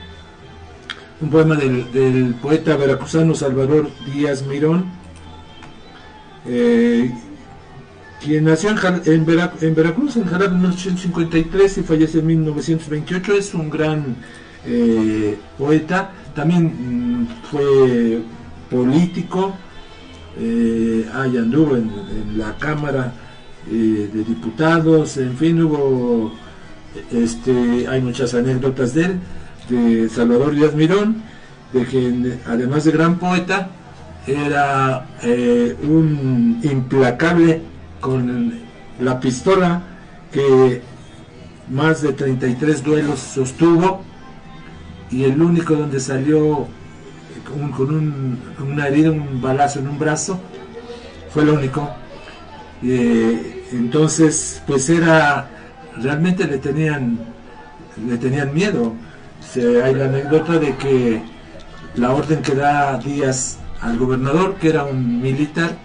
un 1.20 1.30
poema 1.30 1.54
del, 1.54 1.90
del 1.92 2.34
poeta 2.34 2.76
veracruzano 2.76 3.34
Salvador 3.34 3.88
Díaz 4.12 4.42
Mirón, 4.42 4.86
eh, 6.46 7.10
quien 8.22 8.44
nació 8.44 8.70
en, 8.70 8.76
Jal- 8.76 9.02
en 9.06 9.26
Vera- 9.26 9.52
en 9.60 9.74
Veracruz 9.74 10.16
en 10.16 10.24
Jalapa 10.24 10.52
en 10.54 10.60
1953 10.62 11.78
y 11.78 11.82
fallece 11.82 12.18
en 12.20 12.26
1928, 12.26 13.32
es 13.34 13.54
un 13.54 13.70
gran 13.70 14.16
eh, 14.66 15.36
poeta, 15.58 16.10
también 16.34 16.64
mm, 17.22 17.26
fue 17.50 18.20
político, 18.70 19.54
eh, 20.38 21.06
ahí 21.14 21.36
anduvo 21.36 21.76
en, 21.76 21.90
en 21.90 22.38
la 22.38 22.56
Cámara 22.58 23.12
eh, 23.70 24.08
de 24.12 24.24
Diputados, 24.24 25.16
en 25.18 25.36
fin, 25.36 25.60
hubo, 25.62 26.32
este, 27.10 27.86
hay 27.88 28.00
muchas 28.00 28.34
anécdotas 28.34 28.94
de 28.94 29.04
él, 29.04 29.18
de 29.68 30.08
Salvador 30.08 30.54
Díaz 30.54 30.74
Mirón, 30.74 31.22
de 31.72 31.84
quien 31.84 32.40
además 32.46 32.84
de 32.84 32.92
gran 32.92 33.18
poeta, 33.18 33.68
era 34.26 35.06
eh, 35.22 35.76
un 35.82 36.60
implacable 36.62 37.60
con 38.02 38.52
la 39.00 39.18
pistola 39.20 39.80
que 40.32 40.82
más 41.70 42.02
de 42.02 42.12
33 42.12 42.82
duelos 42.82 43.20
sostuvo 43.20 44.02
y 45.10 45.24
el 45.24 45.40
único 45.40 45.74
donde 45.74 46.00
salió 46.00 46.66
con, 47.76 47.88
un, 47.94 48.38
una 48.60 48.88
herida, 48.88 49.10
un 49.10 49.40
balazo 49.40 49.78
en 49.78 49.88
un 49.88 49.98
brazo, 49.98 50.40
fue 51.32 51.44
el 51.44 51.50
único. 51.50 51.88
Eh, 52.82 53.66
entonces, 53.72 54.62
pues 54.66 54.88
era, 54.90 55.48
realmente 56.02 56.44
le 56.46 56.58
tenían, 56.58 57.18
le 58.08 58.16
tenían 58.18 58.52
miedo. 58.52 58.94
Se- 59.40 59.82
hay 59.82 59.94
la 59.94 60.06
anécdota 60.06 60.58
de 60.58 60.74
que 60.76 61.22
la 61.96 62.10
orden 62.12 62.42
que 62.42 62.54
da 62.54 62.98
Díaz 62.98 63.58
al 63.80 63.96
gobernador, 63.98 64.56
que 64.56 64.70
era 64.70 64.84
un 64.84 65.20
militar, 65.22 65.76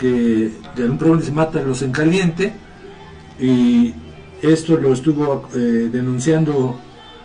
que 0.00 0.50
de 0.74 0.88
un 0.88 0.96
problema 0.96 1.22
se 1.22 1.32
mata 1.32 1.60
los 1.60 1.82
en 1.82 1.92
caliente 1.92 2.52
y 3.38 3.94
esto 4.40 4.76
lo 4.78 4.94
estuvo 4.94 5.48
eh, 5.54 5.90
denunciando 5.92 6.78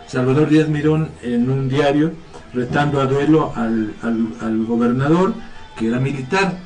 Salvador 0.06 0.50
Díaz 0.50 0.68
Mirón 0.68 1.08
en 1.22 1.50
un 1.50 1.68
diario 1.70 2.12
retando 2.52 3.00
a 3.00 3.06
duelo 3.06 3.52
al, 3.56 3.94
al, 4.02 4.64
gobernador 4.66 5.32
que 5.78 5.88
era 5.88 5.98
militar 5.98 6.58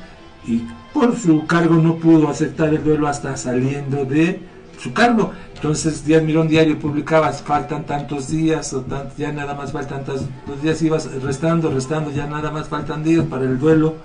y 0.45 0.61
por 0.93 1.17
su 1.17 1.45
cargo 1.47 1.75
no 1.75 1.95
pudo 1.95 2.29
aceptar 2.29 2.73
el 2.73 2.83
duelo 2.83 3.07
hasta 3.07 3.37
saliendo 3.37 4.03
de 4.03 4.41
su 4.77 4.91
cargo. 4.93 5.31
Entonces 5.55 6.03
Díaz 6.03 6.23
Mirón 6.23 6.47
diario 6.49 6.77
publicaba, 6.77 7.31
faltan 7.31 7.85
tantos 7.85 8.29
días, 8.29 8.75
ya 9.17 9.31
nada 9.31 9.53
más 9.53 9.71
faltan 9.71 10.03
tantos 10.03 10.25
días, 10.61 10.81
ibas 10.81 11.09
restando, 11.21 11.71
restando, 11.71 12.11
ya 12.11 12.25
nada 12.25 12.51
más 12.51 12.67
faltan 12.67 13.03
días 13.03 13.25
para 13.25 13.45
el 13.45 13.59
duelo. 13.59 13.95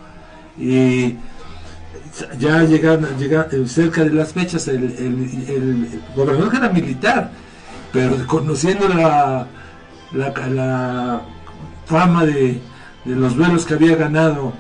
Ya 2.39 2.63
llegan, 2.63 3.07
eh, 3.21 3.65
cerca 3.67 4.05
de 4.05 4.11
las 4.11 4.33
fechas, 4.33 4.69
el, 4.69 4.85
el, 4.85 6.01
gobernador 6.15 6.55
era 6.55 6.69
militar, 6.71 7.31
pero 7.93 8.27
conociendo 8.27 8.89
la, 8.89 9.47
la, 10.13 11.23
fama 11.87 12.25
de, 12.25 12.61
los 13.05 13.37
duelos 13.37 13.65
que 13.65 13.75
había 13.75 13.97
ganado 13.97 14.53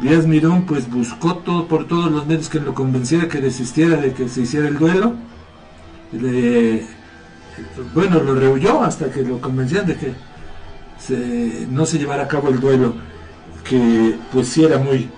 Díaz 0.00 0.26
Mirón, 0.26 0.66
pues 0.66 0.90
buscó 0.90 1.36
todo 1.36 1.66
por 1.66 1.86
todos 1.86 2.10
los 2.10 2.26
medios 2.26 2.48
que 2.48 2.60
lo 2.60 2.74
convenciera 2.74 3.28
que 3.28 3.40
desistiera 3.40 3.96
de 3.96 4.12
que 4.12 4.28
se 4.28 4.42
hiciera 4.42 4.68
el 4.68 4.78
duelo. 4.78 5.14
bueno, 7.94 8.20
lo 8.20 8.34
rehuyó 8.34 8.82
hasta 8.82 9.10
que 9.10 9.22
lo 9.22 9.40
convencían 9.40 9.86
de 9.86 9.96
que 9.96 10.14
no 11.70 11.86
se 11.86 11.98
llevara 11.98 12.24
a 12.24 12.28
cabo 12.28 12.48
el 12.48 12.60
duelo, 12.60 12.94
que 13.64 14.16
pues 14.32 14.48
sí 14.48 14.64
era 14.64 14.78
muy, 14.78 15.08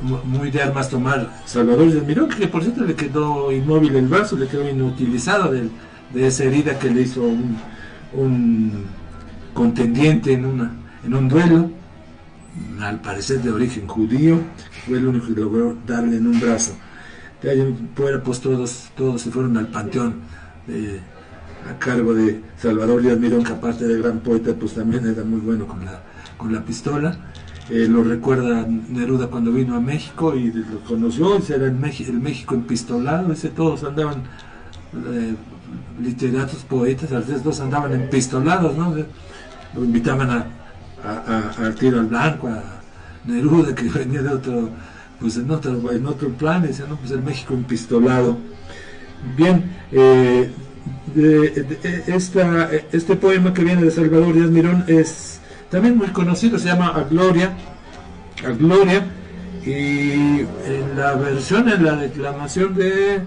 muy 0.00 0.50
de 0.50 0.62
armas 0.62 0.88
tomar 0.88 1.42
Salvador 1.46 1.92
de 1.92 2.00
Mirón, 2.00 2.28
que 2.28 2.48
por 2.48 2.62
cierto 2.62 2.84
le 2.84 2.94
quedó 2.94 3.52
inmóvil 3.52 3.94
el 3.96 4.08
brazo, 4.08 4.36
le 4.36 4.48
quedó 4.48 4.68
inutilizado 4.68 5.52
de, 5.52 5.70
esa 6.14 6.44
herida 6.44 6.78
que 6.78 6.90
le 6.90 7.02
hizo 7.02 7.22
un, 7.22 8.84
contendiente 9.54 10.32
en, 10.32 10.44
una, 10.44 10.72
en 11.04 11.14
un 11.14 11.28
duelo, 11.28 11.70
al 12.80 13.00
parecer 13.00 13.40
de 13.40 13.50
origen 13.50 13.86
judío, 13.86 14.40
fue 14.86 14.98
el 14.98 15.06
único 15.06 15.26
que 15.28 15.40
logró 15.40 15.76
darle 15.86 16.16
en 16.16 16.26
un 16.26 16.40
brazo. 16.40 16.72
De 17.42 17.50
ahí 17.50 17.88
fuera, 17.94 18.22
pues 18.22 18.40
todos, 18.40 18.90
todos 18.96 19.22
se 19.22 19.30
fueron 19.30 19.56
al 19.56 19.68
panteón 19.68 20.20
a 21.68 21.78
cargo 21.78 22.14
de 22.14 22.40
Salvador 22.56 23.02
Díaz 23.02 23.18
Mirón, 23.18 23.44
que 23.44 23.52
aparte 23.52 23.86
de 23.86 24.00
gran 24.00 24.20
poeta, 24.20 24.52
pues 24.54 24.74
también 24.74 25.06
era 25.06 25.24
muy 25.24 25.40
bueno 25.40 25.66
con 25.66 25.84
la, 25.84 26.02
con 26.36 26.52
la 26.52 26.64
pistola. 26.64 27.16
Eh, 27.70 27.86
lo 27.88 28.02
recuerda 28.02 28.66
Neruda 28.66 29.28
cuando 29.28 29.52
vino 29.52 29.76
a 29.76 29.80
México 29.80 30.34
y 30.34 30.52
lo 30.52 30.80
conoció, 30.80 31.36
ese 31.36 31.54
era 31.54 31.66
el, 31.66 31.78
el 31.80 32.20
México 32.20 32.54
empistolado, 32.54 33.32
ese 33.32 33.50
todos 33.50 33.84
andaban, 33.84 34.24
eh, 35.12 35.34
literatos, 36.00 36.64
poetas, 36.64 37.12
artistas, 37.12 37.42
todos 37.42 37.60
andaban 37.60 37.92
empistolados, 37.92 38.76
¿no? 38.76 38.94
Lo 39.74 39.84
invitaban 39.84 40.30
a, 40.30 40.46
al 41.58 41.74
tiro 41.76 42.00
al 42.00 42.06
blanco, 42.06 42.48
a 42.48 42.62
Neruda 43.24 43.74
que 43.74 43.88
venía 43.88 44.22
de 44.22 44.30
otro, 44.30 44.68
pues 45.20 45.36
en 45.36 45.50
otro, 45.50 45.92
en 45.92 46.04
otro 46.06 46.30
plan, 46.30 46.62
decía, 46.62 46.86
no, 46.88 46.96
pues 46.96 47.12
el 47.12 47.22
México 47.22 47.54
empistolado. 47.54 48.38
Bien, 49.36 49.64
eh, 49.92 50.50
esta, 52.08 52.70
este 52.90 53.14
poema 53.16 53.54
que 53.54 53.62
viene 53.62 53.84
de 53.84 53.90
Salvador 53.92 54.34
Díaz 54.34 54.50
Mirón 54.50 54.84
es 54.88 55.31
también 55.72 55.96
muy 55.96 56.08
conocido, 56.08 56.58
se 56.58 56.66
llama 56.66 56.88
A 56.88 57.04
Gloria, 57.04 57.56
A 58.44 58.50
Gloria, 58.50 59.06
y 59.64 60.40
en 60.42 60.92
la 60.94 61.14
versión, 61.14 61.66
en 61.70 61.82
la 61.82 61.96
declamación 61.96 62.74
de, 62.74 63.22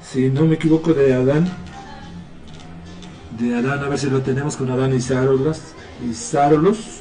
si 0.00 0.30
no 0.30 0.44
me 0.44 0.54
equivoco, 0.54 0.94
de 0.94 1.12
Adán, 1.12 1.50
de 3.36 3.56
Adán, 3.56 3.80
a 3.80 3.88
ver 3.88 3.98
si 3.98 4.08
lo 4.08 4.22
tenemos 4.22 4.56
con 4.56 4.70
Adán 4.70 4.94
y 4.94 5.00
Sárolos, 5.00 5.60
y 6.08 6.14
Sárolos, 6.14 7.00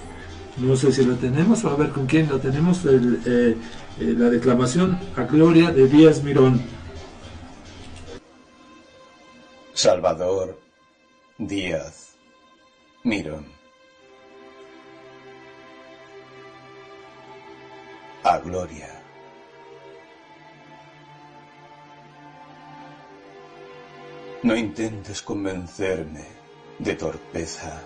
no 0.57 0.75
sé 0.75 0.91
si 0.91 1.05
lo 1.05 1.13
tenemos, 1.13 1.63
o 1.63 1.69
a 1.69 1.75
ver 1.75 1.89
con 1.91 2.07
quién 2.07 2.27
lo 2.27 2.39
tenemos, 2.39 2.83
eh, 2.85 3.55
eh, 3.99 4.15
la 4.17 4.31
declamación 4.31 4.97
a 5.15 5.25
Gloria 5.25 5.69
de 5.69 5.87
Díaz 5.87 6.23
Mirón. 6.23 6.59
Salvador 9.75 10.59
Díaz 11.37 12.15
Mirón. 13.03 13.56
A 18.27 18.39
gloria. 18.39 18.89
No 24.43 24.55
intentes 24.55 25.21
convencerme 25.21 26.25
de 26.77 26.95
torpeza 26.95 27.81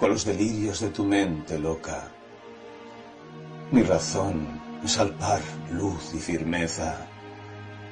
con 0.00 0.10
los 0.10 0.24
delirios 0.24 0.80
de 0.80 0.88
tu 0.88 1.04
mente 1.04 1.58
loca. 1.58 2.10
Mi 3.72 3.82
razón 3.82 4.60
es 4.82 4.98
al 4.98 5.12
par 5.14 5.42
luz 5.70 6.14
y 6.14 6.18
firmeza, 6.18 7.06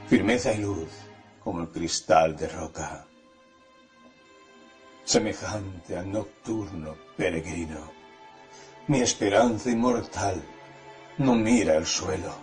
firmeza 0.09 0.53
y 0.55 0.63
luz 0.63 0.89
como 1.41 1.61
el 1.61 1.69
cristal 1.69 2.37
de 2.37 2.49
roca, 2.49 3.07
semejante 5.05 5.99
al 5.99 6.11
nocturno 6.11 6.97
peregrino, 7.17 7.93
mi 8.87 9.01
esperanza 9.01 9.71
inmortal 9.71 10.43
no 11.19 11.37
mira 11.37 11.77
el 11.77 11.87
suelo, 11.87 12.35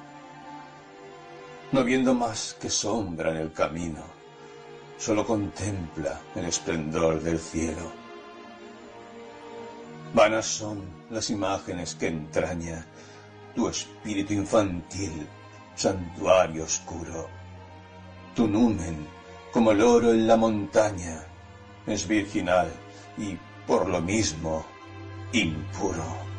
no 1.74 1.84
viendo 1.84 2.14
más 2.14 2.56
que 2.60 2.70
sombra 2.70 3.32
en 3.32 3.38
el 3.38 3.52
camino, 3.52 4.02
solo 4.98 5.26
contempla 5.26 6.22
el 6.36 6.46
esplendor 6.46 7.22
del 7.22 7.38
cielo. 7.38 7.92
Vanas 10.14 10.46
son 10.46 10.82
las 11.10 11.30
imágenes 11.30 11.96
que 11.96 12.08
entraña 12.08 12.86
tu 13.56 13.68
espíritu 13.68 14.34
infantil, 14.34 15.28
santuario 15.76 16.64
oscuro. 16.64 17.28
Tu 18.36 18.48
numen, 18.48 19.06
como 19.52 19.72
el 19.72 19.82
oro 19.82 20.12
en 20.12 20.28
la 20.28 20.38
montaña, 20.38 21.26
es 21.86 22.08
virginal 22.08 22.72
y, 23.18 23.38
por 23.68 23.90
lo 23.90 24.02
mismo, 24.02 24.66
impuro 25.34 26.31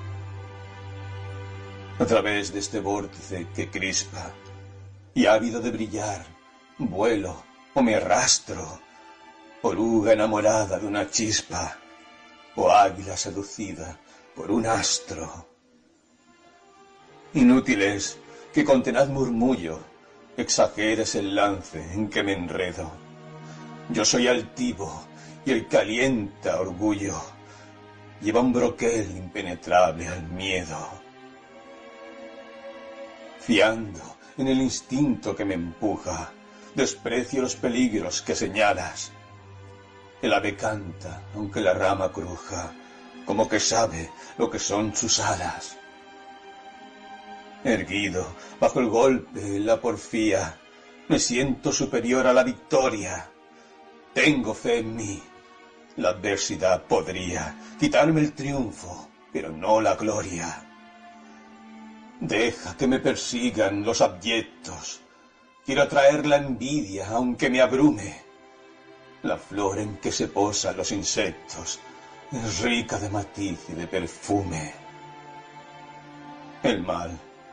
a 2.02 2.06
través 2.06 2.52
de 2.52 2.58
este 2.58 2.80
vórtice 2.80 3.46
que 3.54 3.70
crispa 3.70 4.34
y 5.14 5.26
ávido 5.26 5.60
de 5.60 5.70
brillar, 5.70 6.26
vuelo 6.78 7.44
o 7.74 7.80
me 7.80 7.94
arrastro, 7.94 8.80
oruga 9.62 10.12
enamorada 10.12 10.80
de 10.80 10.86
una 10.88 11.08
chispa 11.08 11.78
o 12.56 12.72
águila 12.72 13.16
seducida 13.16 14.00
por 14.34 14.50
un 14.50 14.66
astro. 14.66 15.46
Inútil 17.34 17.82
es 17.82 18.18
que 18.52 18.64
con 18.64 18.82
tenaz 18.82 19.08
murmullo 19.08 19.78
exageres 20.36 21.14
el 21.14 21.36
lance 21.36 21.80
en 21.92 22.10
que 22.10 22.24
me 22.24 22.32
enredo. 22.32 22.90
Yo 23.90 24.04
soy 24.04 24.26
altivo 24.26 25.06
y 25.46 25.52
el 25.52 25.68
calienta 25.68 26.60
orgullo 26.60 27.14
lleva 28.20 28.40
un 28.40 28.52
broquel 28.52 29.08
impenetrable 29.16 30.08
al 30.08 30.24
miedo 30.30 31.01
fiando 33.44 34.00
en 34.38 34.48
el 34.48 34.60
instinto 34.60 35.34
que 35.34 35.44
me 35.44 35.54
empuja, 35.54 36.32
desprecio 36.74 37.42
los 37.42 37.56
peligros 37.56 38.22
que 38.22 38.34
señalas. 38.34 39.12
El 40.20 40.32
ave 40.32 40.56
canta, 40.56 41.22
aunque 41.34 41.60
la 41.60 41.74
rama 41.74 42.12
cruja, 42.12 42.72
como 43.26 43.48
que 43.48 43.58
sabe 43.58 44.10
lo 44.38 44.48
que 44.48 44.58
son 44.58 44.94
sus 44.94 45.18
alas. 45.20 45.76
Erguido 47.64 48.26
bajo 48.60 48.80
el 48.80 48.88
golpe, 48.88 49.58
la 49.58 49.80
porfía, 49.80 50.58
me 51.08 51.18
siento 51.18 51.72
superior 51.72 52.26
a 52.26 52.32
la 52.32 52.44
victoria. 52.44 53.28
Tengo 54.14 54.54
fe 54.54 54.78
en 54.78 54.96
mí. 54.96 55.22
La 55.96 56.10
adversidad 56.10 56.84
podría 56.84 57.56
quitarme 57.78 58.20
el 58.20 58.32
triunfo, 58.32 59.08
pero 59.32 59.50
no 59.50 59.80
la 59.80 59.94
gloria. 59.96 60.71
Deja 62.22 62.76
que 62.76 62.86
me 62.86 63.00
persigan 63.00 63.84
los 63.84 64.00
abyectos. 64.00 65.00
Quiero 65.66 65.82
atraer 65.82 66.24
la 66.24 66.36
envidia, 66.36 67.08
aunque 67.08 67.50
me 67.50 67.60
abrume. 67.60 68.14
La 69.24 69.36
flor 69.36 69.80
en 69.80 69.96
que 69.96 70.12
se 70.12 70.28
posan 70.28 70.76
los 70.76 70.92
insectos 70.92 71.80
es 72.30 72.60
rica 72.60 73.00
de 73.00 73.10
matiz 73.10 73.58
y 73.70 73.72
de 73.72 73.88
perfume. 73.88 74.72
El 76.62 76.84
mal 76.84 77.10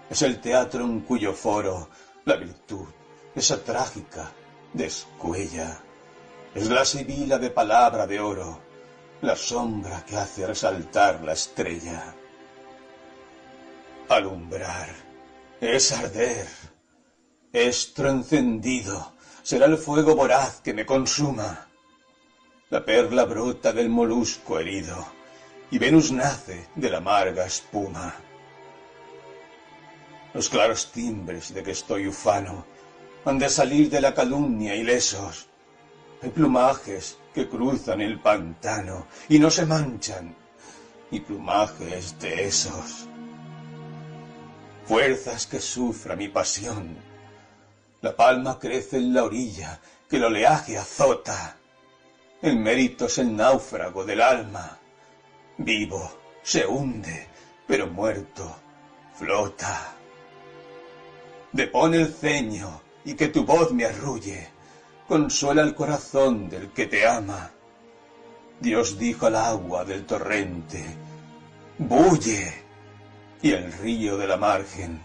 es 0.08 0.22
el 0.22 0.40
teatro 0.40 0.84
en 0.84 1.00
cuyo 1.00 1.34
foro 1.34 1.90
la 2.26 2.36
virtud, 2.36 2.86
esa 3.34 3.64
trágica, 3.64 4.32
descuella. 4.72 5.82
Es 6.54 6.70
la 6.70 6.86
sibila 6.86 7.40
de 7.40 7.50
palabra 7.50 8.06
de 8.06 8.20
oro, 8.20 8.60
la 9.22 9.36
sombra 9.36 10.06
que 10.06 10.16
hace 10.16 10.46
resaltar 10.46 11.24
la 11.24 11.34
estrella. 11.34 12.14
Alumbrar 14.10 14.89
es 15.62 15.91
arder, 15.91 16.48
Estro 17.54 18.10
encendido, 18.10 19.13
será 19.43 19.67
el 19.67 19.78
fuego 19.78 20.15
voraz 20.15 20.62
que 20.62 20.74
me 20.74 20.84
consuma. 20.84 21.67
La 22.72 22.84
perla 22.84 23.26
brota 23.26 23.72
del 23.72 23.88
molusco 23.89 24.58
herido, 24.58 25.06
y 25.69 25.78
Venus 25.78 26.12
nace 26.12 26.69
de 26.74 26.89
la 26.89 26.98
amarga 26.98 27.45
espuma. 27.45 28.15
Los 30.34 30.50
claros 30.50 30.91
timbres 30.91 31.54
de 31.54 31.62
que 31.62 31.72
estoy 31.72 32.08
ufano 32.08 32.65
han 33.26 33.38
de 33.38 33.50
salir 33.50 33.91
de 33.91 34.02
la 34.02 34.15
calumnia 34.15 34.76
ilesos. 34.76 35.48
Hay 36.24 36.32
plumajes 36.32 37.19
que 37.32 37.48
cruzan 37.48 38.02
el 38.02 38.19
pantano 38.19 39.06
y 39.28 39.38
no 39.38 39.52
se 39.52 39.67
manchan, 39.67 40.36
y 41.12 41.19
plumajes 41.19 42.17
de 42.19 42.48
esos. 42.48 43.09
Fuerzas 44.89 45.45
que 45.45 45.60
sufra 45.60 46.15
mi 46.15 46.30
pasión. 46.30 46.97
La 48.02 48.15
palma 48.15 48.58
crece 48.58 48.97
en 48.97 49.13
la 49.13 49.23
orilla 49.23 49.80
que 50.10 50.15
el 50.15 50.23
oleaje 50.23 50.80
azota. 50.80 51.58
El 52.41 52.58
mérito 52.58 53.06
es 53.06 53.19
el 53.19 53.36
náufrago 53.36 54.04
del 54.04 54.19
alma. 54.19 54.80
Vivo, 55.60 56.12
se 56.41 56.65
hunde, 56.65 57.28
pero 57.67 57.86
muerto, 57.86 58.56
flota. 59.13 59.93
Depone 61.52 61.97
el 61.97 62.12
ceño 62.12 62.82
y 63.06 63.13
que 63.13 63.28
tu 63.28 63.45
voz 63.45 63.71
me 63.71 63.86
arrulle. 63.86 64.49
Consuela 65.08 65.62
el 65.62 65.75
corazón 65.75 66.49
del 66.49 66.71
que 66.71 66.88
te 66.88 67.08
ama. 67.08 67.52
Dios 68.60 68.97
dijo 68.97 69.28
al 69.28 69.36
agua 69.36 69.86
del 69.86 70.08
torrente, 70.08 70.84
bulle, 71.78 72.69
y 73.41 73.52
el 73.52 73.71
río 73.73 74.17
de 74.17 74.28
la 74.28 74.38
margen 74.38 75.02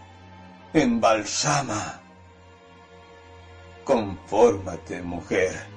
embalsama. 0.73 2.01
Confórmate, 3.83 5.01
mujer. 5.01 5.67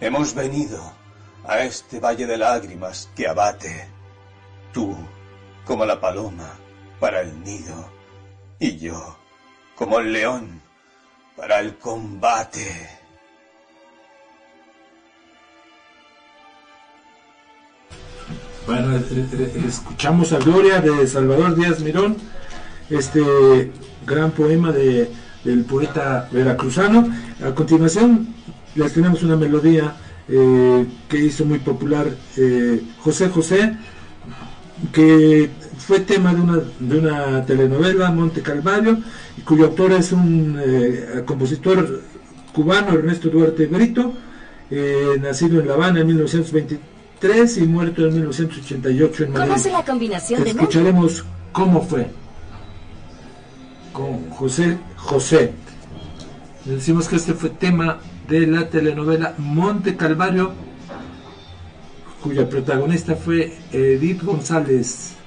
Hemos 0.00 0.34
venido 0.34 0.92
a 1.44 1.60
este 1.60 1.98
valle 1.98 2.26
de 2.26 2.36
lágrimas 2.36 3.10
que 3.16 3.26
abate. 3.26 3.88
Tú, 4.72 4.96
como 5.64 5.84
la 5.84 6.00
paloma, 6.00 6.50
para 7.00 7.22
el 7.22 7.42
nido, 7.42 7.90
y 8.58 8.76
yo, 8.76 9.16
como 9.74 9.98
el 9.98 10.12
león, 10.12 10.62
para 11.36 11.60
el 11.60 11.78
combate. 11.78 12.97
Bueno, 18.68 19.00
escuchamos 19.66 20.34
a 20.34 20.38
Gloria 20.40 20.82
de 20.82 21.06
Salvador 21.06 21.56
Díaz 21.56 21.80
Mirón, 21.80 22.18
este 22.90 23.72
gran 24.06 24.30
poema 24.32 24.72
de, 24.72 25.10
del 25.42 25.64
poeta 25.64 26.28
veracruzano. 26.30 27.08
A 27.42 27.54
continuación 27.54 28.28
les 28.74 28.92
tenemos 28.92 29.22
una 29.22 29.36
melodía 29.36 29.96
eh, 30.28 30.84
que 31.08 31.18
hizo 31.18 31.46
muy 31.46 31.60
popular 31.60 32.08
eh, 32.36 32.82
José 32.98 33.30
José, 33.30 33.74
que 34.92 35.48
fue 35.78 36.00
tema 36.00 36.34
de 36.34 36.40
una, 36.42 36.60
de 36.78 36.98
una 36.98 37.46
telenovela, 37.46 38.10
Monte 38.10 38.42
Calvario, 38.42 38.98
cuyo 39.46 39.64
autor 39.64 39.92
es 39.92 40.12
un 40.12 40.60
eh, 40.62 41.22
compositor 41.24 42.02
cubano, 42.52 42.92
Ernesto 42.92 43.30
Duarte 43.30 43.64
Brito, 43.64 44.12
nacido 45.22 45.58
en 45.58 45.68
La 45.68 45.72
Habana 45.72 46.00
en 46.00 46.06
1923 46.08 46.97
y 47.20 47.66
muerto 47.66 48.06
en 48.06 48.14
1988 48.14 49.24
en 49.24 49.32
Madrid. 49.32 49.48
Conoce 49.48 49.70
la 49.72 49.84
combinación 49.84 50.44
de. 50.44 50.50
Escucharemos 50.50 51.24
cómo 51.52 51.82
fue 51.82 52.06
con 53.92 54.30
José 54.30 54.78
José. 54.96 55.52
Decimos 56.64 57.08
que 57.08 57.16
este 57.16 57.34
fue 57.34 57.50
tema 57.50 57.98
de 58.28 58.46
la 58.46 58.68
telenovela 58.68 59.34
Monte 59.38 59.96
Calvario, 59.96 60.52
cuya 62.22 62.48
protagonista 62.48 63.16
fue 63.16 63.56
Edith 63.72 64.22
González. 64.22 65.17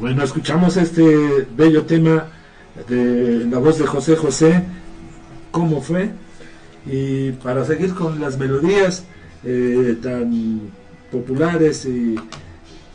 Bueno, 0.00 0.22
escuchamos 0.22 0.76
este 0.76 1.46
bello 1.56 1.84
tema 1.84 2.28
de 2.88 3.46
la 3.50 3.58
voz 3.58 3.78
de 3.78 3.86
José 3.86 4.14
José, 4.14 4.62
¿cómo 5.50 5.82
fue? 5.82 6.10
Y 6.86 7.32
para 7.32 7.64
seguir 7.64 7.94
con 7.94 8.20
las 8.20 8.38
melodías 8.38 9.04
eh, 9.44 9.96
tan 10.00 10.70
populares 11.10 11.84
y, 11.84 12.14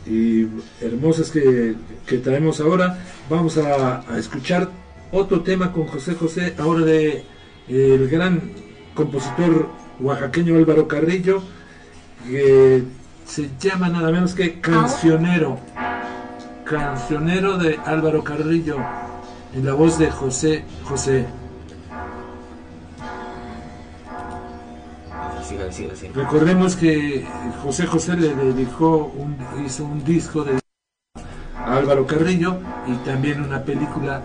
y 0.06 0.48
hermosas 0.80 1.30
que, 1.30 1.74
que 2.06 2.18
traemos 2.18 2.60
ahora, 2.60 2.98
vamos 3.28 3.58
a, 3.58 4.00
a 4.10 4.18
escuchar 4.18 4.70
otro 5.12 5.42
tema 5.42 5.72
con 5.72 5.86
José 5.86 6.14
José, 6.14 6.54
ahora 6.56 6.86
de 6.86 7.08
eh, 7.08 7.24
el 7.68 8.08
gran 8.08 8.40
compositor 8.94 9.68
oaxaqueño 10.00 10.56
Álvaro 10.56 10.88
Carrillo, 10.88 11.42
que 12.26 12.82
se 13.26 13.50
llama 13.60 13.90
nada 13.90 14.10
menos 14.10 14.34
que 14.34 14.58
Cancionero. 14.60 15.58
Cancionero 16.64 17.58
de 17.58 17.78
Álvaro 17.84 18.24
Carrillo, 18.24 18.76
en 19.54 19.66
la 19.66 19.74
voz 19.74 19.98
de 19.98 20.10
José 20.10 20.64
José. 20.84 21.26
Siga, 25.46 25.70
siga, 25.70 25.94
siga. 25.94 26.12
Recordemos 26.14 26.74
que 26.74 27.26
José 27.62 27.86
José 27.86 28.16
le 28.16 28.34
dedicó, 28.34 29.12
un, 29.16 29.36
hizo 29.64 29.84
un 29.84 30.02
disco 30.04 30.42
de 30.42 30.58
a 31.58 31.76
Álvaro 31.76 32.06
Carrillo 32.06 32.56
y 32.86 32.92
también 33.08 33.42
una 33.42 33.62
película 33.62 34.22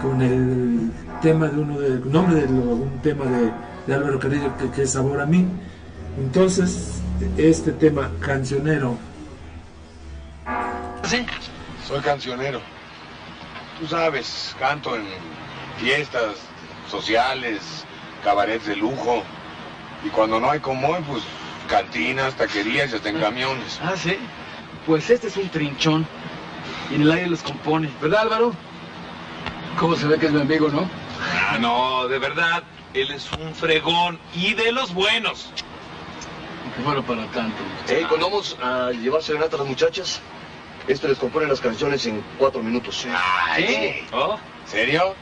con 0.00 0.22
el 0.22 0.90
tema 1.22 1.46
de 1.48 1.60
uno 1.60 1.78
de 1.80 1.98
nombre 2.00 2.36
de 2.40 2.46
lo- 2.48 2.74
un 2.76 2.98
tema 3.02 3.24
de, 3.26 3.50
de 3.86 3.94
Álvaro 3.94 4.18
Carrillo 4.18 4.56
que, 4.58 4.70
que 4.70 4.82
es 4.82 4.90
Sabor 4.90 5.20
a 5.20 5.26
mí. 5.26 5.44
Entonces, 6.18 7.00
este 7.36 7.72
tema 7.72 8.10
cancionero 8.20 8.96
Soy 11.86 12.00
cancionero. 12.00 12.60
Tú 13.78 13.86
sabes, 13.86 14.56
canto 14.58 14.96
en 14.96 15.04
fiestas 15.78 16.36
sociales, 16.90 17.84
cabarets 18.22 18.66
de 18.66 18.76
lujo. 18.76 19.22
Y 20.04 20.08
cuando 20.08 20.40
no 20.40 20.50
hay 20.50 20.60
como 20.60 20.88
hoy, 20.88 21.02
pues 21.06 21.22
cantinas, 21.68 22.34
taquerías 22.34 22.92
y 22.92 22.96
hasta 22.96 23.08
en 23.10 23.20
camiones. 23.20 23.80
Ah, 23.82 23.94
sí. 23.96 24.16
Pues 24.86 25.10
este 25.10 25.28
es 25.28 25.36
un 25.36 25.48
trinchón. 25.48 26.06
Y 26.90 26.94
en 26.94 27.02
el 27.02 27.12
aire 27.12 27.28
los 27.28 27.42
compone. 27.42 27.90
¿Verdad, 28.00 28.22
Álvaro? 28.22 28.54
¿Cómo 29.78 29.96
se 29.96 30.06
ve 30.06 30.18
que 30.18 30.26
es 30.26 30.32
mi 30.32 30.40
amigo, 30.40 30.68
no? 30.68 30.88
Ah, 31.50 31.58
no, 31.58 32.08
de 32.08 32.18
verdad, 32.18 32.62
él 32.94 33.10
es 33.10 33.30
un 33.32 33.54
fregón 33.54 34.18
y 34.34 34.54
de 34.54 34.72
los 34.72 34.94
buenos. 34.94 35.50
Qué 36.76 36.82
bueno 36.82 37.02
para 37.02 37.26
tanto. 37.26 37.56
Eh, 37.88 38.04
cuando 38.08 38.30
vamos 38.30 38.56
a 38.62 38.90
llevar 38.90 39.22
serenata 39.22 39.56
a 39.56 39.58
las 39.60 39.68
muchachas, 39.68 40.20
este 40.88 41.08
les 41.08 41.18
compone 41.18 41.46
las 41.46 41.60
canciones 41.60 42.06
en 42.06 42.22
cuatro 42.38 42.62
minutos. 42.62 43.06
Ay, 43.48 44.06
¿Oh? 44.12 44.38
¿Serio? 44.66 45.14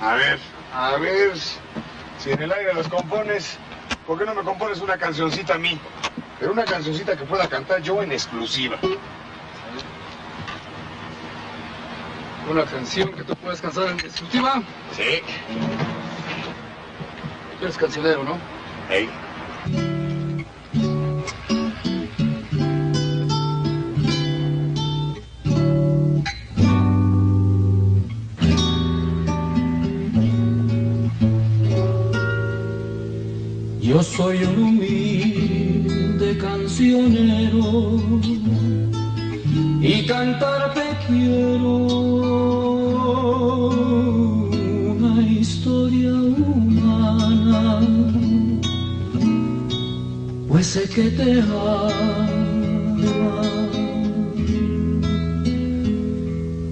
A 0.00 0.14
ver, 0.14 0.38
a 0.74 0.96
ver, 0.96 1.32
si 2.18 2.30
en 2.30 2.42
el 2.42 2.52
aire 2.52 2.74
los 2.74 2.88
compones, 2.88 3.58
¿por 4.06 4.18
qué 4.18 4.24
no 4.24 4.34
me 4.34 4.42
compones 4.42 4.80
una 4.80 4.96
cancioncita 4.96 5.54
a 5.54 5.58
mí? 5.58 5.78
Pero 6.38 6.52
una 6.52 6.64
cancioncita 6.64 7.16
que 7.16 7.24
pueda 7.24 7.48
cantar 7.48 7.82
yo 7.82 8.02
en 8.02 8.12
exclusiva. 8.12 8.78
Una 12.48 12.64
canción 12.64 13.12
que 13.12 13.24
tú 13.24 13.34
puedes 13.36 13.60
cantar 13.60 13.88
en 13.88 14.00
exclusiva. 14.00 14.62
Sí. 14.96 15.20
Tú 17.58 17.64
eres 17.64 17.76
cancionero, 17.76 18.24
¿no? 18.24 18.38
Hey. 18.88 19.10
Yo 33.88 34.02
soy 34.02 34.44
un 34.44 34.62
humilde 34.64 36.36
cancionero 36.36 37.96
y 39.80 40.04
cantarte 40.04 40.82
quiero 41.06 41.76
una 44.92 45.22
historia 45.22 46.12
humana, 46.12 47.80
pues 50.48 50.66
sé 50.66 50.82
que 50.90 51.10
te 51.10 51.40
ama. 51.40 51.88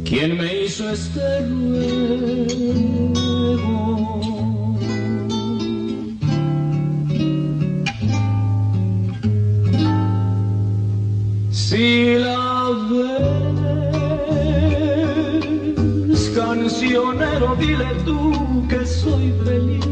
¿Quién 0.05 0.37
me 0.37 0.65
hizo 0.65 0.91
este 0.91 1.47
ruego? 1.49 2.77
Si 11.77 12.17
la 12.17 12.73
ves, 16.09 16.23
cancionero, 16.35 17.55
dile 17.57 17.91
tú 18.07 18.67
que 18.67 18.87
soy 18.87 19.35
feliz, 19.45 19.85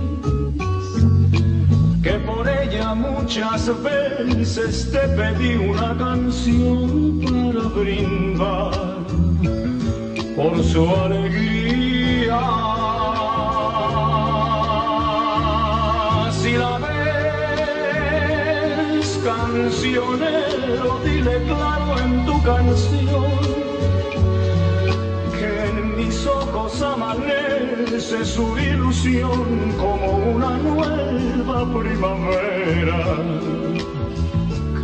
que 2.02 2.12
por 2.20 2.48
ella 2.48 2.94
muchas 2.94 3.70
veces 3.82 4.90
te 4.92 5.06
pedí 5.08 5.56
una 5.56 5.94
canción 5.98 7.20
para 7.20 7.68
brindar 7.76 9.04
por 10.36 10.64
su 10.64 10.88
alegría. 10.88 12.40
Si 16.40 16.52
la 16.56 16.83
cancionero, 19.24 21.00
dile 21.02 21.42
claro 21.44 21.98
en 21.98 22.26
tu 22.26 22.42
canción 22.42 23.24
que 25.38 25.48
en 25.68 25.96
mis 25.96 26.26
ojos 26.26 26.82
amanece 26.82 28.24
su 28.24 28.58
ilusión 28.58 29.72
como 29.78 30.18
una 30.34 30.58
nueva 30.58 31.58
primavera 31.80 33.16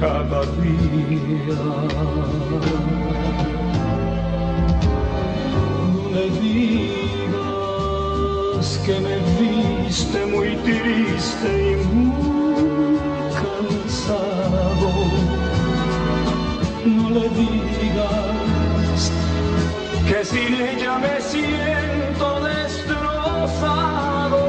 cada 0.01 0.41
día. 0.63 1.61
Le 6.15 6.25
digas 6.41 7.51
que 8.87 8.95
me 9.01 9.17
viste 9.39 10.21
muy 10.27 10.51
triste 10.65 11.51
y 11.73 11.75
muy 11.95 12.40
cansado. 13.71 14.91
No 16.85 17.11
le 17.11 17.29
digas 17.29 19.13
que 20.09 20.25
sin 20.25 20.55
ella 20.55 20.99
me 20.99 21.21
siento 21.21 22.41
destrozado. 22.41 24.41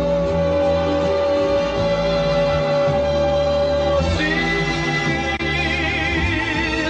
Si 4.17 4.33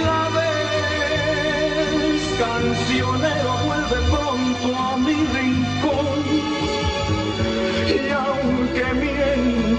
la 0.06 0.22
ves, 0.36 2.22
cancionero, 2.38 3.50
vuelve 3.66 3.98
pronto 4.10 4.21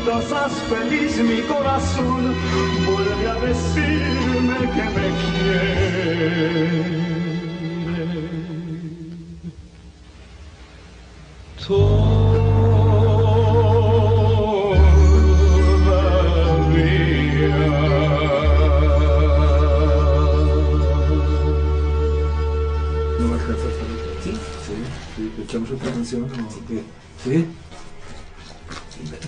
mientas, 0.03 0.31
haz 0.31 0.53
feliz 0.63 1.17
mi 1.23 1.41
corazón, 1.41 2.35
vuelve 2.85 3.29
a 3.29 3.35
decirme 3.35 4.57
que 4.59 4.83
me 4.83 5.07
quiere. 5.21 6.93
Todavía. 17.03 17.53
¿No 23.17 23.27
me 23.27 23.33
alcanzas 23.35 23.73
a- 23.79 24.23
¿Sí? 24.23 24.31
Sí, 24.65 24.73
sí, 25.15 25.33
echamos 25.43 25.71
otra 25.71 25.91
canción. 25.91 26.27
¿Sí? 27.23 27.45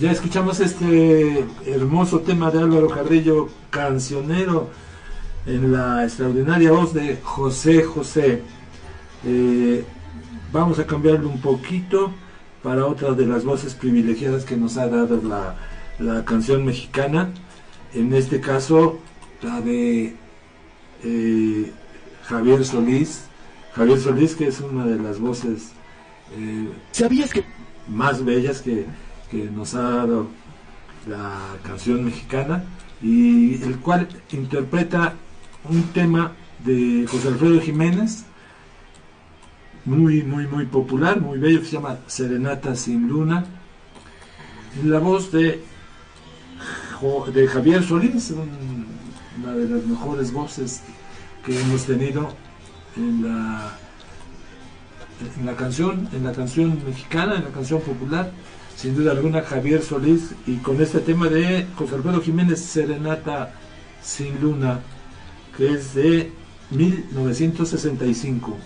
Ya 0.02 0.12
escuchamos 0.12 0.60
este 0.60 1.46
hermoso 1.66 2.20
tema 2.20 2.52
de 2.52 2.60
Álvaro 2.60 2.89
Carrillo, 2.89 3.48
cancionero, 3.70 4.70
en 5.46 5.72
la 5.72 6.04
extraordinaria 6.04 6.72
voz 6.74 6.93
de 6.93 7.18
José 7.24 7.84
José. 7.84 8.41
Eh, 9.26 9.86
vamos 10.52 10.80
a 10.80 10.86
cambiarlo 10.86 11.30
un 11.30 11.39
poquito 11.39 12.12
para 12.62 12.86
otra 12.86 13.14
de 13.14 13.26
las 13.26 13.46
voces 13.46 13.74
privilegiadas 13.74 14.43
que 14.43 14.58
nos 14.58 14.76
ha 14.76 14.88
dado 14.88 15.22
la, 15.22 15.56
la 16.00 16.26
canción 16.26 16.66
mexicana. 16.66 17.32
En 17.93 18.14
este 18.14 18.41
caso, 18.41 19.00
la 19.41 19.62
de 19.62 20.14
eh, 21.06 21.72
Javier 22.24 22.66
Solís, 22.66 23.28
Javier 23.74 24.00
Solís, 24.00 24.36
que 24.36 24.48
es 24.48 24.60
una 24.60 24.86
de 24.86 24.98
las 24.98 25.20
voces 25.20 25.72
eh, 26.38 26.70
¿Sabías 26.91 27.32
que 27.32 27.43
más 27.88 28.26
bellas 28.26 28.62
que, 28.62 28.86
que 29.36 29.49
nos 29.51 29.75
ha 29.75 29.81
dado 29.81 30.27
la 31.07 31.33
canción 31.63 32.05
mexicana 32.05 32.63
y 33.01 33.61
el 33.63 33.79
cual 33.79 34.07
interpreta 34.31 35.13
un 35.69 35.83
tema 35.91 36.31
de 36.63 37.05
José 37.09 37.27
Alfredo 37.27 37.59
Jiménez 37.59 38.23
muy 39.83 40.23
muy 40.23 40.47
muy 40.47 40.65
popular, 40.65 41.19
muy 41.19 41.38
bello 41.38 41.59
que 41.59 41.65
se 41.65 41.73
llama 41.73 41.97
Serenata 42.07 42.75
sin 42.75 43.07
luna. 43.07 43.43
La 44.83 44.99
voz 44.99 45.31
de 45.31 45.61
de 47.33 47.47
Javier 47.47 47.83
Solís, 47.83 48.31
un- 48.31 48.86
una 49.43 49.53
de 49.53 49.67
las 49.67 49.86
mejores 49.86 50.31
voces 50.31 50.81
que 51.45 51.59
hemos 51.59 51.83
tenido 51.86 52.33
en 52.95 53.23
la 53.27 53.77
en 55.39 55.45
la 55.45 55.55
canción, 55.55 56.09
en 56.13 56.23
la 56.23 56.31
canción 56.33 56.77
mexicana, 56.86 57.36
en 57.36 57.43
la 57.45 57.49
canción 57.51 57.81
popular, 57.81 58.31
sin 58.76 58.95
duda 58.95 59.11
alguna 59.11 59.41
Javier 59.41 59.82
Solís 59.82 60.36
y 60.45 60.57
con 60.57 60.82
este 60.82 60.99
tema 60.99 61.28
de 61.30 61.65
José 61.76 61.95
Alfredo 61.95 62.21
Jiménez 62.21 62.59
Serenata 62.59 63.53
sin 64.01 64.39
luna, 64.41 64.82
que 65.57 65.73
es 65.73 65.93
de 65.95 66.32
1965. 66.71 68.57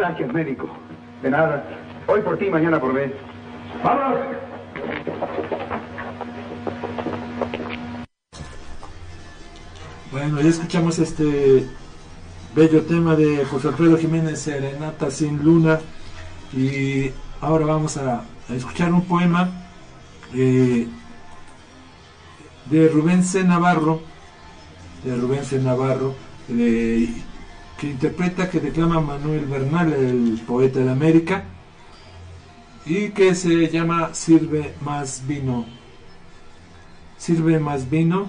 Gracias, 0.00 0.32
médico. 0.32 0.66
De 1.22 1.28
nada. 1.28 1.62
Hoy 2.06 2.22
por 2.22 2.38
ti, 2.38 2.46
mañana 2.46 2.80
por 2.80 2.94
mí. 2.94 3.12
¡Vámonos! 3.84 4.18
Bueno, 10.10 10.40
ya 10.40 10.48
escuchamos 10.48 10.98
este 10.98 11.68
bello 12.54 12.80
tema 12.84 13.14
de 13.14 13.44
José 13.44 13.68
Alfredo 13.68 13.98
Jiménez 13.98 14.40
Serenata 14.40 15.10
sin 15.10 15.44
luna 15.44 15.80
y 16.54 17.10
ahora 17.42 17.66
vamos 17.66 17.98
a, 17.98 18.22
escuchar 18.48 18.94
un 18.94 19.04
poema 19.04 19.50
eh, 20.34 20.88
de 22.70 22.88
Rubén 22.88 23.22
C. 23.22 23.44
Navarro, 23.44 24.00
de 25.04 25.14
Rubén 25.14 25.44
C. 25.44 25.58
Navarro, 25.58 26.14
de- 26.48 27.28
que 27.80 27.86
interpreta, 27.86 28.50
que 28.50 28.60
declama 28.60 29.00
Manuel 29.00 29.46
Bernal, 29.46 29.94
el 29.94 30.38
poeta 30.46 30.80
de 30.80 30.90
América, 30.90 31.44
y 32.84 33.08
que 33.08 33.34
se 33.34 33.68
llama 33.70 34.12
Sirve 34.12 34.74
más 34.82 35.26
vino. 35.26 35.64
Sirve 37.16 37.58
más 37.58 37.88
vino, 37.88 38.28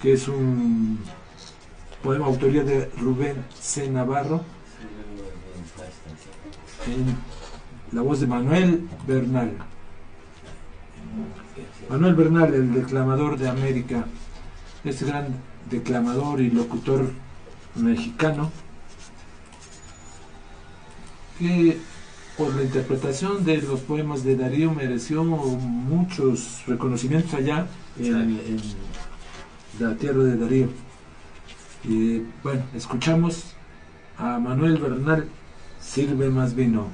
que 0.00 0.12
es 0.12 0.28
un 0.28 1.00
poema 2.00 2.26
autoría 2.26 2.62
de 2.62 2.88
Rubén 3.00 3.44
C. 3.58 3.90
Navarro, 3.90 4.42
en 6.86 7.16
la 7.90 8.02
voz 8.02 8.20
de 8.20 8.28
Manuel 8.28 8.88
Bernal. 9.04 9.50
Manuel 11.90 12.14
Bernal, 12.14 12.54
el 12.54 12.72
declamador 12.72 13.36
de 13.36 13.48
América, 13.48 14.06
este 14.84 15.06
gran 15.06 15.26
declamador 15.68 16.40
y 16.40 16.50
locutor 16.50 17.10
mexicano, 17.74 18.52
que 21.38 21.78
por 22.36 22.54
la 22.54 22.62
interpretación 22.62 23.44
de 23.44 23.62
los 23.62 23.80
poemas 23.80 24.24
de 24.24 24.36
Darío 24.36 24.72
mereció 24.72 25.24
muchos 25.24 26.62
reconocimientos 26.66 27.32
allá 27.34 27.66
en, 27.98 28.14
en 28.14 28.60
la 29.80 29.94
tierra 29.96 30.22
de 30.24 30.36
Darío. 30.36 30.68
Y 31.84 32.22
bueno, 32.42 32.62
escuchamos 32.74 33.54
a 34.18 34.38
Manuel 34.38 34.78
Bernal, 34.78 35.28
Sirve 35.80 36.30
más 36.30 36.54
vino. 36.54 36.88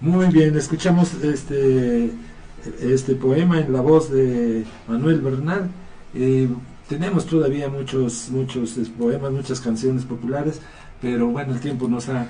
Muy 0.00 0.26
bien, 0.28 0.56
escuchamos 0.56 1.14
este, 1.24 2.12
este 2.80 3.14
poema 3.14 3.60
en 3.60 3.72
la 3.72 3.80
voz 3.80 4.10
de 4.10 4.64
Manuel 4.86 5.20
Bernal. 5.20 5.70
Eh, 6.14 6.48
tenemos 6.88 7.26
todavía 7.26 7.68
muchos, 7.68 8.30
muchos 8.30 8.70
poemas, 8.96 9.32
muchas 9.32 9.60
canciones 9.60 10.04
populares, 10.04 10.60
pero 11.00 11.26
bueno, 11.28 11.52
el 11.54 11.60
tiempo 11.60 11.88
nos 11.88 12.08
ha, 12.08 12.26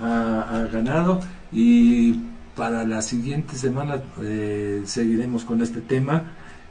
ha- 0.00 0.68
ganado 0.72 1.20
y 1.52 2.20
para 2.56 2.84
la 2.84 3.02
siguiente 3.02 3.56
semana 3.56 4.02
eh, 4.22 4.82
seguiremos 4.84 5.44
con 5.44 5.62
este 5.62 5.80
tema 5.80 6.24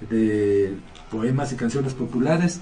de 0.10 0.76
poemas 1.12 1.54
y 1.54 1.56
canciones 1.56 1.94
populares, 1.94 2.60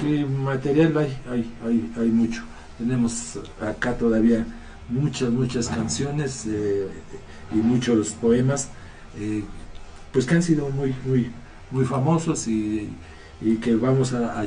que 0.00 0.24
material 0.26 0.96
hay, 0.98 1.16
hay, 1.30 1.54
hay, 1.64 1.92
hay 1.98 2.08
mucho. 2.08 2.42
Tenemos 2.78 3.38
acá 3.60 3.96
todavía 3.96 4.44
muchas, 4.88 5.30
muchas 5.30 5.68
canciones 5.68 6.44
eh, 6.46 6.86
y 7.52 7.56
muchos 7.56 8.10
poemas, 8.10 8.68
eh, 9.18 9.42
pues 10.12 10.26
que 10.26 10.34
han 10.34 10.42
sido 10.42 10.68
muy, 10.70 10.94
muy, 11.06 11.30
muy 11.70 11.84
famosos 11.84 12.46
y, 12.48 12.90
que 13.60 13.74
vamos 13.74 14.12
a, 14.12 14.44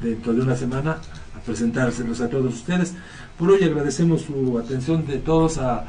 dentro 0.00 0.32
de 0.32 0.40
una 0.40 0.56
semana 0.56 0.92
a 1.36 1.40
presentárselos 1.44 2.20
a 2.22 2.28
todos 2.30 2.54
ustedes. 2.54 2.94
Por 3.38 3.50
hoy 3.50 3.62
agradecemos 3.62 4.22
su 4.22 4.58
atención 4.58 5.06
de 5.06 5.18
todos 5.18 5.58
a- 5.58 5.84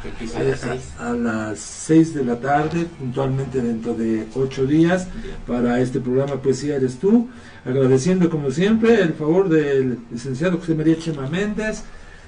a 0.99 1.13
las 1.13 1.59
6 1.59 2.13
de 2.13 2.25
la 2.25 2.35
tarde, 2.39 2.85
puntualmente 2.99 3.61
dentro 3.61 3.93
de 3.93 4.27
8 4.35 4.65
días, 4.67 5.07
para 5.47 5.79
este 5.79 5.99
programa 6.01 6.35
Poesía 6.41 6.75
Eres 6.75 6.99
Tú. 6.99 7.29
Agradeciendo 7.65 8.29
como 8.29 8.51
siempre 8.51 9.01
el 9.01 9.13
favor 9.13 9.47
del 9.49 9.99
licenciado 10.11 10.57
José 10.59 10.75
María 10.75 10.97
Chema 10.99 11.27
Méndez, 11.29 11.83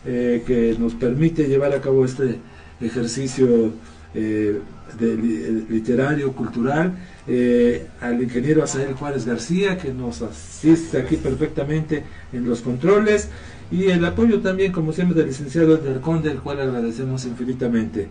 eh, 0.05 0.43
que 0.45 0.75
nos 0.79 0.93
permite 0.95 1.47
llevar 1.47 1.73
a 1.73 1.81
cabo 1.81 2.05
este 2.05 2.39
ejercicio 2.79 3.73
eh, 4.13 4.59
li- 4.99 5.65
literario, 5.69 6.33
cultural, 6.33 6.93
eh, 7.27 7.87
al 8.01 8.21
ingeniero 8.21 8.63
Asael 8.63 8.93
Juárez 8.93 9.25
García, 9.25 9.77
que 9.77 9.93
nos 9.93 10.21
asiste 10.21 10.97
aquí 10.99 11.17
perfectamente 11.17 12.03
en 12.33 12.47
los 12.47 12.61
controles, 12.61 13.29
y 13.71 13.85
el 13.85 14.03
apoyo 14.03 14.41
también, 14.41 14.71
como 14.71 14.91
siempre, 14.91 15.17
del 15.17 15.27
licenciado 15.27 15.75
Edgar 15.75 16.01
Conde, 16.01 16.31
el 16.31 16.39
cual 16.39 16.59
agradecemos 16.59 17.25
infinitamente. 17.25 18.09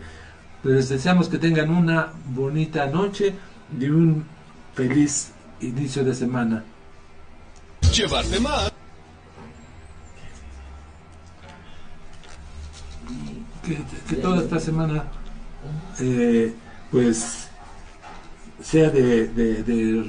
Les 0.63 0.89
deseamos 0.89 1.29
que 1.29 1.39
tengan 1.39 1.71
una 1.71 2.13
bonita 2.35 2.87
noche 2.87 3.35
y 3.79 3.85
un 3.87 4.25
feliz 4.75 5.33
inicio 5.61 6.05
de 6.05 6.15
semana. 6.15 6.65
Llevarte 7.95 8.39
más. 8.41 8.73
Que, 14.09 14.17
toda 14.17 14.43
esta 14.43 14.59
semana 14.59 15.05
eh, 16.01 16.55
pues 16.91 17.49
sea 18.63 18.91
de, 18.91 19.31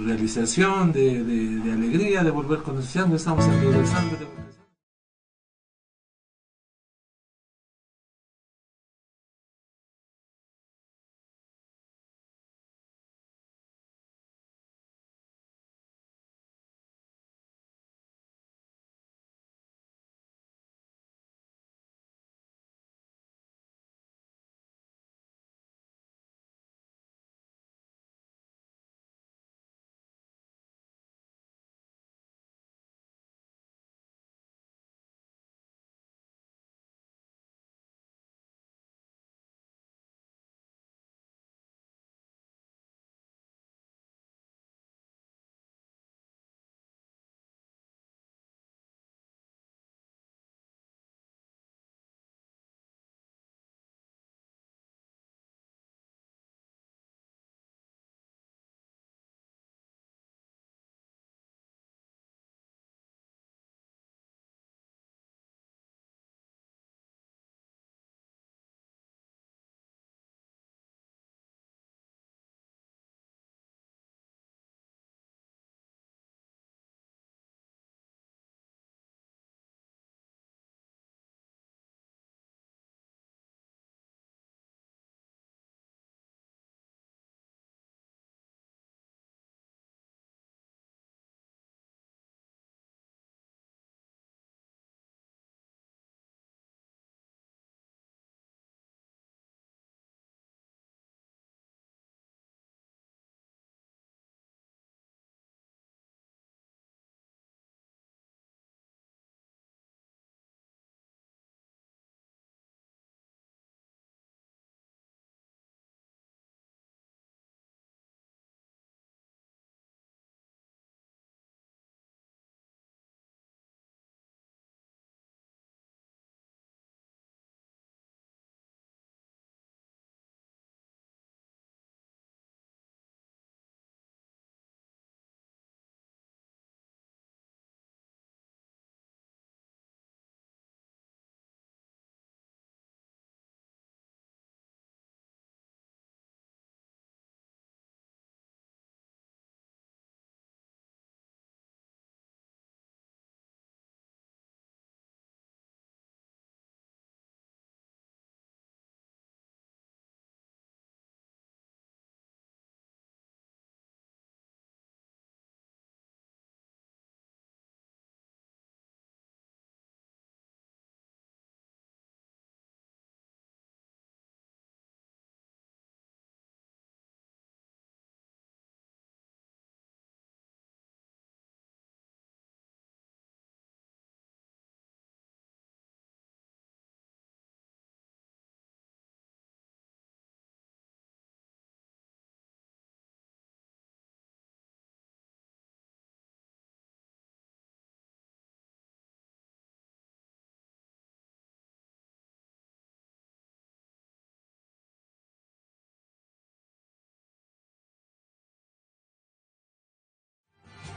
realización, 0.06 0.92
de, 0.92 1.62
alegría, 1.72 2.24
de 2.24 2.32
volver 2.32 2.60
con 2.60 2.76
entusiasmo, 2.76 3.16
estamos 3.16 3.46
en 3.46 3.62
regresando 3.62 4.18